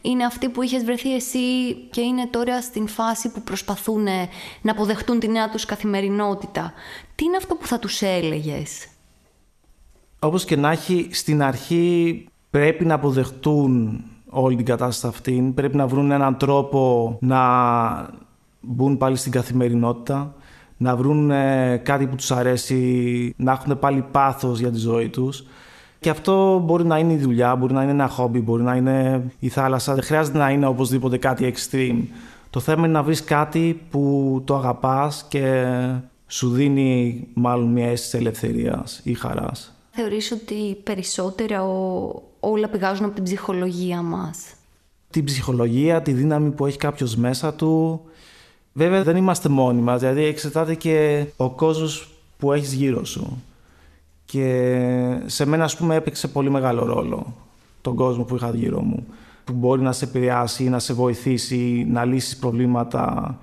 είναι 0.00 0.24
αυτή 0.24 0.48
που 0.48 0.62
είχες 0.62 0.84
βρεθεί 0.84 1.14
εσύ 1.14 1.74
και 1.90 2.00
είναι 2.00 2.26
τώρα 2.26 2.62
στην 2.62 2.88
φάση 2.88 3.28
που 3.32 3.42
προσπαθούν 3.42 4.04
να 4.62 4.72
αποδεχτούν 4.72 5.18
τη 5.18 5.28
νέα 5.28 5.50
τους 5.50 5.64
καθημερινότητα. 5.64 6.72
Τι 7.14 7.24
είναι 7.24 7.36
αυτό 7.36 7.54
που 7.54 7.66
θα 7.66 7.78
τους 7.78 8.02
έλεγες; 8.02 8.86
Όπως 10.18 10.44
και 10.44 10.56
να 10.56 10.70
έχει, 10.70 11.08
στην 11.12 11.42
αρχή 11.42 12.24
πρέπει 12.50 12.84
να 12.84 12.94
αποδεχτούν 12.94 14.04
όλη 14.40 14.56
την 14.56 14.64
κατάσταση 14.64 15.06
αυτή. 15.16 15.52
Πρέπει 15.54 15.76
να 15.76 15.86
βρουν 15.86 16.10
έναν 16.10 16.36
τρόπο 16.36 17.16
να 17.20 17.40
μπουν 18.60 18.96
πάλι 18.96 19.16
στην 19.16 19.32
καθημερινότητα, 19.32 20.34
να 20.76 20.96
βρουν 20.96 21.30
ε, 21.30 21.76
κάτι 21.76 22.06
που 22.06 22.16
τους 22.16 22.30
αρέσει, 22.30 23.34
να 23.36 23.52
έχουν 23.52 23.78
πάλι 23.78 24.04
πάθος 24.10 24.58
για 24.58 24.70
τη 24.70 24.78
ζωή 24.78 25.08
τους. 25.08 25.44
Και 26.00 26.10
αυτό 26.10 26.62
μπορεί 26.64 26.84
να 26.84 26.98
είναι 26.98 27.12
η 27.12 27.16
δουλειά, 27.16 27.56
μπορεί 27.56 27.72
να 27.72 27.82
είναι 27.82 27.90
ένα 27.90 28.08
χόμπι, 28.08 28.40
μπορεί 28.40 28.62
να 28.62 28.74
είναι 28.74 29.24
η 29.38 29.48
θάλασσα. 29.48 29.94
Δεν 29.94 30.02
χρειάζεται 30.02 30.38
να 30.38 30.50
είναι 30.50 30.66
οπωσδήποτε 30.66 31.16
κάτι 31.16 31.54
extreme. 31.54 32.02
Το 32.50 32.60
θέμα 32.60 32.86
είναι 32.86 32.92
να 32.92 33.02
βρεις 33.02 33.24
κάτι 33.24 33.80
που 33.90 34.42
το 34.44 34.56
αγαπάς 34.56 35.24
και 35.28 35.64
σου 36.26 36.50
δίνει 36.50 37.26
μάλλον 37.34 37.68
μια 37.68 37.86
αίσθηση 37.90 38.16
ελευθερίας 38.16 39.00
ή 39.04 39.14
χαράς. 39.14 39.74
Θεωρείς 39.90 40.32
ότι 40.32 40.74
περισσότερα 40.82 41.64
ο, 41.64 42.22
όλα 42.50 42.68
πηγάζουν 42.68 43.04
από 43.04 43.14
την 43.14 43.24
ψυχολογία 43.24 44.02
μας. 44.02 44.54
Την 45.10 45.24
ψυχολογία, 45.24 46.02
τη 46.02 46.12
δύναμη 46.12 46.50
που 46.50 46.66
έχει 46.66 46.78
κάποιος 46.78 47.16
μέσα 47.16 47.54
του. 47.54 48.00
Βέβαια 48.72 49.02
δεν 49.02 49.16
είμαστε 49.16 49.48
μόνοι 49.48 49.80
μας, 49.80 50.00
δηλαδή 50.00 50.24
εξετάται 50.24 50.74
και 50.74 51.26
ο 51.36 51.50
κόσμος 51.50 52.10
που 52.38 52.52
έχεις 52.52 52.72
γύρω 52.72 53.04
σου. 53.04 53.42
Και 54.24 54.78
σε 55.26 55.46
μένα 55.46 55.64
ας 55.64 55.76
πούμε 55.76 55.94
έπαιξε 55.94 56.28
πολύ 56.28 56.50
μεγάλο 56.50 56.84
ρόλο 56.84 57.34
τον 57.80 57.94
κόσμο 57.94 58.24
που 58.24 58.36
είχα 58.36 58.50
γύρω 58.50 58.80
μου. 58.80 59.06
Που 59.44 59.52
μπορεί 59.52 59.82
να 59.82 59.92
σε 59.92 60.04
επηρεάσει, 60.04 60.68
να 60.68 60.78
σε 60.78 60.92
βοηθήσει, 60.92 61.86
να 61.90 62.04
λύσεις 62.04 62.36
προβλήματα 62.36 63.38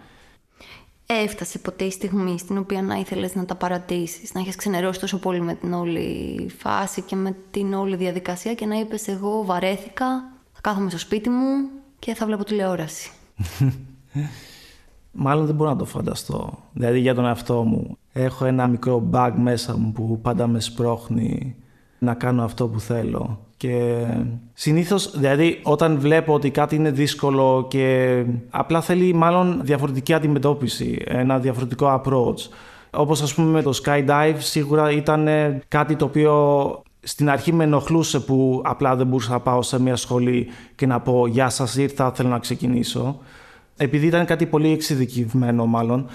Έφτασε 1.05 1.59
ποτέ 1.59 1.83
η 1.83 1.91
στιγμή 1.91 2.39
στην 2.39 2.57
οποία 2.57 2.81
να 2.81 2.95
ήθελες 2.95 3.35
να 3.35 3.45
τα 3.45 3.55
παρατήσεις, 3.55 4.33
να 4.33 4.39
έχεις 4.39 4.55
ξενερώσει 4.55 4.99
τόσο 4.99 5.19
πολύ 5.19 5.41
με 5.41 5.53
την 5.53 5.73
όλη 5.73 6.49
φάση 6.57 7.01
και 7.01 7.15
με 7.15 7.35
την 7.51 7.73
όλη 7.73 7.95
διαδικασία 7.95 8.53
και 8.53 8.65
να 8.65 8.79
είπες 8.79 9.07
εγώ 9.07 9.43
βαρέθηκα, 9.45 10.05
θα 10.51 10.59
κάθομαι 10.61 10.89
στο 10.89 10.99
σπίτι 10.99 11.29
μου 11.29 11.69
και 11.99 12.13
θα 12.13 12.25
βλέπω 12.25 12.43
τηλεόραση. 12.43 13.11
Μάλλον 15.11 15.45
δεν 15.45 15.55
μπορώ 15.55 15.69
να 15.69 15.75
το 15.75 15.85
φανταστώ. 15.85 16.59
Δηλαδή 16.73 16.99
για 16.99 17.15
τον 17.15 17.25
εαυτό 17.25 17.63
μου. 17.63 17.97
Έχω 18.13 18.45
ένα 18.45 18.67
μικρό 18.67 19.09
bag 19.11 19.31
μέσα 19.35 19.77
μου 19.77 19.91
που 19.91 20.19
πάντα 20.21 20.47
με 20.47 20.59
σπρώχνει 20.59 21.55
να 21.99 22.13
κάνω 22.13 22.43
αυτό 22.43 22.67
που 22.67 22.79
θέλω. 22.79 23.39
Και 23.63 24.05
συνήθως, 24.53 25.19
δηλαδή, 25.19 25.59
όταν 25.63 25.99
βλέπω 25.99 26.33
ότι 26.33 26.49
κάτι 26.49 26.75
είναι 26.75 26.91
δύσκολο 26.91 27.65
και 27.69 28.15
απλά 28.49 28.81
θέλει 28.81 29.13
μάλλον 29.13 29.59
διαφορετική 29.63 30.13
αντιμετώπιση, 30.13 31.03
ένα 31.05 31.39
διαφορετικό 31.39 32.01
approach. 32.01 32.49
Όπως 32.91 33.21
ας 33.21 33.33
πούμε 33.33 33.51
με 33.51 33.61
το 33.61 33.79
skydive 33.83 34.35
σίγουρα 34.37 34.91
ήταν 34.91 35.27
κάτι 35.67 35.95
το 35.95 36.05
οποίο 36.05 36.81
στην 37.03 37.29
αρχή 37.29 37.53
με 37.53 37.63
ενοχλούσε 37.63 38.19
που 38.19 38.61
απλά 38.65 38.95
δεν 38.95 39.07
μπορούσα 39.07 39.31
να 39.31 39.39
πάω 39.39 39.61
σε 39.61 39.81
μια 39.81 39.95
σχολή 39.95 40.47
και 40.75 40.85
να 40.85 40.99
πω 40.99 41.27
«Γεια 41.27 41.49
σας, 41.49 41.75
ήρθα, 41.75 42.11
θέλω 42.11 42.29
να 42.29 42.39
ξεκινήσω». 42.39 43.17
Επειδή 43.77 44.07
ήταν 44.07 44.25
κάτι 44.25 44.45
πολύ 44.45 44.71
εξειδικευμένο 44.71 45.65
μάλλον. 45.65 46.07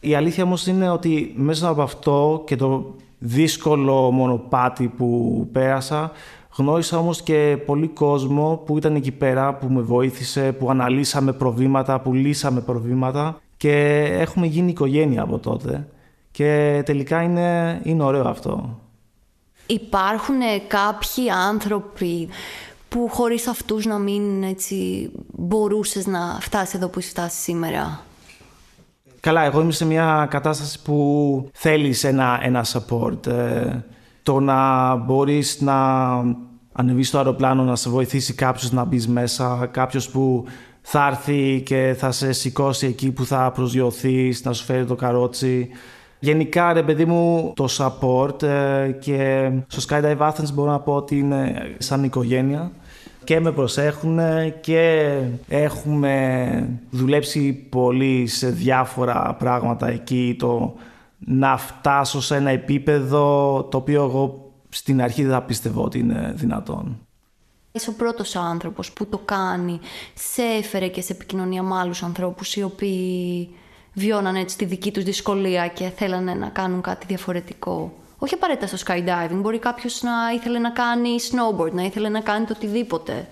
Η 0.00 0.14
αλήθεια 0.14 0.44
όμως 0.44 0.66
είναι 0.66 0.90
ότι 0.90 1.32
μέσα 1.36 1.68
από 1.68 1.82
αυτό 1.82 2.42
και 2.46 2.56
το 2.56 2.94
δύσκολο 3.18 4.10
μονοπάτι 4.10 4.92
που 4.96 5.48
πέρασα 5.52 6.12
Γνώρισα 6.56 6.98
όμως 6.98 7.22
και 7.22 7.58
πολύ 7.66 7.88
κόσμο 7.88 8.62
που 8.66 8.76
ήταν 8.76 8.94
εκεί 8.94 9.12
πέρα, 9.12 9.54
που 9.54 9.68
με 9.68 9.80
βοήθησε, 9.80 10.52
που 10.52 10.70
αναλύσαμε 10.70 11.32
προβλήματα, 11.32 12.00
που 12.00 12.14
λύσαμε 12.14 12.60
προβλήματα 12.60 13.40
και 13.56 14.02
έχουμε 14.10 14.46
γίνει 14.46 14.70
οικογένεια 14.70 15.22
από 15.22 15.38
τότε. 15.38 15.88
Και 16.30 16.82
τελικά 16.84 17.22
είναι, 17.22 17.80
είναι 17.82 18.02
ωραίο 18.02 18.28
αυτό. 18.28 18.78
Υπάρχουν 19.66 20.38
κάποιοι 20.66 21.30
άνθρωποι 21.30 22.28
που 22.88 23.08
χωρίς 23.08 23.46
αυτούς 23.46 23.86
να 23.86 23.98
μην 23.98 24.42
έτσι 24.42 25.10
μπορούσες 25.32 26.06
να 26.06 26.38
φτάσεις 26.40 26.74
εδώ 26.74 26.88
που 26.88 26.98
είσαι 26.98 27.08
φτάσεις 27.08 27.42
σήμερα; 27.42 28.00
Καλά, 29.22 29.42
εγώ 29.42 29.60
είμαι 29.60 29.72
σε 29.72 29.84
μια 29.84 30.26
κατάσταση 30.30 30.82
που 30.82 31.48
θέλεις 31.52 32.04
ένα, 32.04 32.40
ένα 32.42 32.64
support. 32.64 33.26
Ε, 33.26 33.76
το 34.22 34.40
να 34.40 34.94
μπορείς 34.96 35.60
να 35.60 35.74
ανεβείς 36.72 37.08
στο 37.08 37.18
αεροπλάνο, 37.18 37.62
να 37.62 37.76
σε 37.76 37.90
βοηθήσει 37.90 38.34
κάποιος 38.34 38.72
να 38.72 38.84
μπεις 38.84 39.08
μέσα, 39.08 39.68
κάποιος 39.70 40.10
που 40.10 40.44
θα 40.80 41.06
έρθει 41.06 41.62
και 41.64 41.94
θα 41.98 42.10
σε 42.10 42.32
σηκώσει 42.32 42.86
εκεί 42.86 43.10
που 43.10 43.24
θα 43.24 43.50
προσγειωθείς, 43.54 44.44
να 44.44 44.52
σου 44.52 44.64
φέρει 44.64 44.84
το 44.84 44.94
καρότσι. 44.94 45.68
Γενικά, 46.18 46.72
ρε 46.72 46.82
παιδί 46.82 47.04
μου, 47.04 47.52
το 47.56 47.68
support 47.78 48.42
ε, 48.42 48.90
και 49.00 49.50
στο 49.66 49.82
Skydive 49.88 50.18
Athens 50.18 50.52
μπορώ 50.54 50.70
να 50.70 50.80
πω 50.80 50.94
ότι 50.94 51.18
είναι 51.18 51.54
σαν 51.78 52.04
οικογένεια 52.04 52.70
και 53.24 53.40
με 53.40 53.52
προσέχουν 53.52 54.18
και 54.60 55.14
έχουμε 55.48 56.68
δουλέψει 56.90 57.52
πολύ 57.52 58.26
σε 58.26 58.48
διάφορα 58.48 59.36
πράγματα 59.38 59.88
εκεί 59.88 60.36
το 60.38 60.74
να 61.24 61.56
φτάσω 61.56 62.20
σε 62.20 62.36
ένα 62.36 62.50
επίπεδο 62.50 63.62
το 63.70 63.76
οποίο 63.76 64.04
εγώ 64.04 64.52
στην 64.68 65.02
αρχή 65.02 65.22
δεν 65.22 65.32
θα 65.32 65.42
πίστευω 65.42 65.82
ότι 65.82 65.98
είναι 65.98 66.32
δυνατόν. 66.36 66.98
Είσαι 67.72 67.90
ο 67.90 67.92
πρώτος 67.92 68.36
άνθρωπος 68.36 68.92
που 68.92 69.06
το 69.06 69.18
κάνει. 69.18 69.80
Σε 70.14 70.42
έφερε 70.42 70.88
και 70.88 71.00
σε 71.00 71.12
επικοινωνία 71.12 71.62
με 71.62 71.78
άλλους 71.78 72.02
ανθρώπους 72.02 72.56
οι 72.56 72.62
οποίοι 72.62 73.48
βιώναν 73.92 74.34
έτσι 74.36 74.56
τη 74.56 74.64
δική 74.64 74.90
τους 74.90 75.04
δυσκολία 75.04 75.68
και 75.68 75.88
θέλανε 75.96 76.34
να 76.34 76.48
κάνουν 76.48 76.80
κάτι 76.80 77.06
διαφορετικό. 77.06 77.92
Όχι 78.18 78.34
απαραίτητα 78.34 78.76
στο 78.76 78.76
skydiving. 78.86 79.40
Μπορεί 79.40 79.58
κάποιος 79.58 80.02
να 80.02 80.10
ήθελε 80.34 80.58
να 80.58 80.70
κάνει 80.70 81.08
snowboard, 81.30 81.72
να 81.72 81.82
ήθελε 81.82 82.08
να 82.08 82.20
κάνει 82.20 82.46
το 82.46 82.52
οτιδήποτε. 82.56 83.28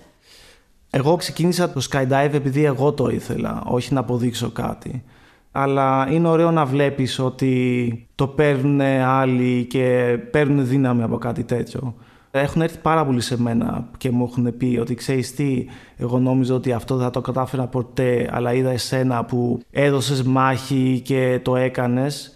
Εγώ 0.89 1.15
ξεκίνησα 1.15 1.69
το 1.69 1.87
skydive 1.91 2.33
επειδή 2.33 2.65
εγώ 2.65 2.93
το 2.93 3.07
ήθελα, 3.07 3.63
όχι 3.65 3.93
να 3.93 3.99
αποδείξω 3.99 4.51
κάτι. 4.51 5.03
Αλλά 5.51 6.07
είναι 6.11 6.27
ωραίο 6.27 6.51
να 6.51 6.65
βλέπεις 6.65 7.19
ότι 7.19 8.07
το 8.15 8.27
παίρνουν 8.27 8.81
άλλοι 9.05 9.65
και 9.65 10.17
παίρνουν 10.31 10.67
δύναμη 10.67 11.03
από 11.03 11.17
κάτι 11.17 11.43
τέτοιο. 11.43 11.95
Έχουν 12.31 12.61
έρθει 12.61 12.77
πάρα 12.77 13.05
πολύ 13.05 13.21
σε 13.21 13.41
μένα 13.41 13.87
και 13.97 14.11
μου 14.11 14.29
έχουν 14.31 14.57
πει 14.57 14.77
ότι 14.81 14.95
ξέρεις 14.95 15.35
τι, 15.35 15.65
εγώ 15.97 16.19
νόμιζα 16.19 16.55
ότι 16.55 16.71
αυτό 16.71 16.95
δεν 16.95 17.05
θα 17.05 17.11
το 17.11 17.21
κατάφερα 17.21 17.67
ποτέ, 17.67 18.29
αλλά 18.31 18.53
είδα 18.53 18.69
εσένα 18.69 19.25
που 19.25 19.59
έδωσες 19.71 20.23
μάχη 20.23 21.01
και 21.03 21.39
το 21.43 21.55
έκανες 21.55 22.35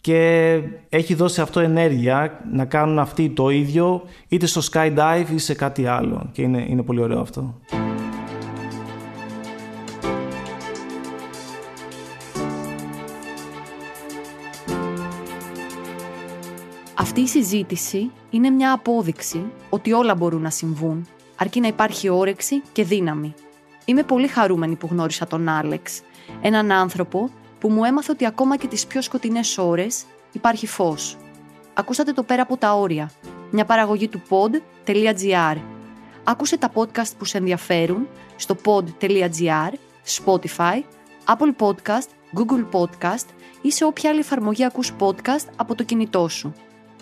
και 0.00 0.60
έχει 0.88 1.14
δώσει 1.14 1.40
αυτό 1.40 1.60
ενέργεια 1.60 2.40
να 2.52 2.64
κάνουν 2.64 2.98
αυτοί 2.98 3.30
το 3.30 3.50
ίδιο 3.50 4.02
είτε 4.28 4.46
στο 4.46 4.60
skydive 4.72 5.26
ή 5.34 5.38
σε 5.38 5.54
κάτι 5.54 5.86
άλλο 5.86 6.28
και 6.32 6.42
είναι, 6.42 6.66
είναι 6.68 6.82
πολύ 6.82 7.00
ωραίο 7.00 7.20
αυτό. 7.20 7.54
Αυτή 17.18 17.30
η 17.38 17.42
συζήτηση 17.42 18.10
είναι 18.30 18.50
μια 18.50 18.72
απόδειξη 18.72 19.44
ότι 19.70 19.92
όλα 19.92 20.14
μπορούν 20.14 20.42
να 20.42 20.50
συμβούν, 20.50 21.08
αρκεί 21.36 21.60
να 21.60 21.66
υπάρχει 21.66 22.08
όρεξη 22.08 22.62
και 22.72 22.84
δύναμη. 22.84 23.34
Είμαι 23.84 24.02
πολύ 24.02 24.26
χαρούμενη 24.26 24.74
που 24.76 24.88
γνώρισα 24.90 25.26
τον 25.26 25.48
Άλεξ, 25.48 26.00
έναν 26.40 26.72
άνθρωπο 26.72 27.30
που 27.58 27.70
μου 27.70 27.84
έμαθε 27.84 28.12
ότι 28.12 28.26
ακόμα 28.26 28.56
και 28.56 28.66
τις 28.66 28.86
πιο 28.86 29.02
σκοτεινές 29.02 29.58
ώρες 29.58 30.04
υπάρχει 30.32 30.66
φως. 30.66 31.16
Ακούσατε 31.74 32.12
το 32.12 32.22
πέρα 32.22 32.42
από 32.42 32.56
τα 32.56 32.74
όρια, 32.74 33.10
μια 33.50 33.64
παραγωγή 33.64 34.08
του 34.08 34.22
pod.gr. 34.28 35.56
Άκουσε 36.24 36.58
τα 36.58 36.72
podcast 36.74 37.16
που 37.18 37.24
σε 37.24 37.38
ενδιαφέρουν 37.38 38.08
στο 38.36 38.56
pod.gr, 38.64 39.72
Spotify, 40.24 40.82
Apple 41.24 41.54
Podcast, 41.58 42.08
Google 42.34 42.66
Podcast 42.72 43.26
ή 43.62 43.72
σε 43.72 43.84
όποια 43.84 44.10
άλλη 44.10 44.20
εφαρμογή 44.20 44.64
ακούς 44.64 44.92
podcast 44.98 45.46
από 45.56 45.74
το 45.74 45.82
κινητό 45.82 46.28
σου. 46.28 46.54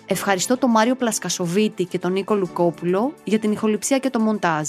Ευχαριστώ 0.09 0.57
τον 0.57 0.71
Μάριο 0.71 0.95
Πλασκασοβίτη 0.95 1.85
και 1.85 1.99
τον 1.99 2.13
Νίκο 2.13 2.35
Λουκόπουλο 2.35 3.15
για 3.25 3.39
την 3.39 3.53
ηχοληψία 3.53 3.99
και 3.99 4.11
το 4.11 4.21
μοντάζ. 4.21 4.69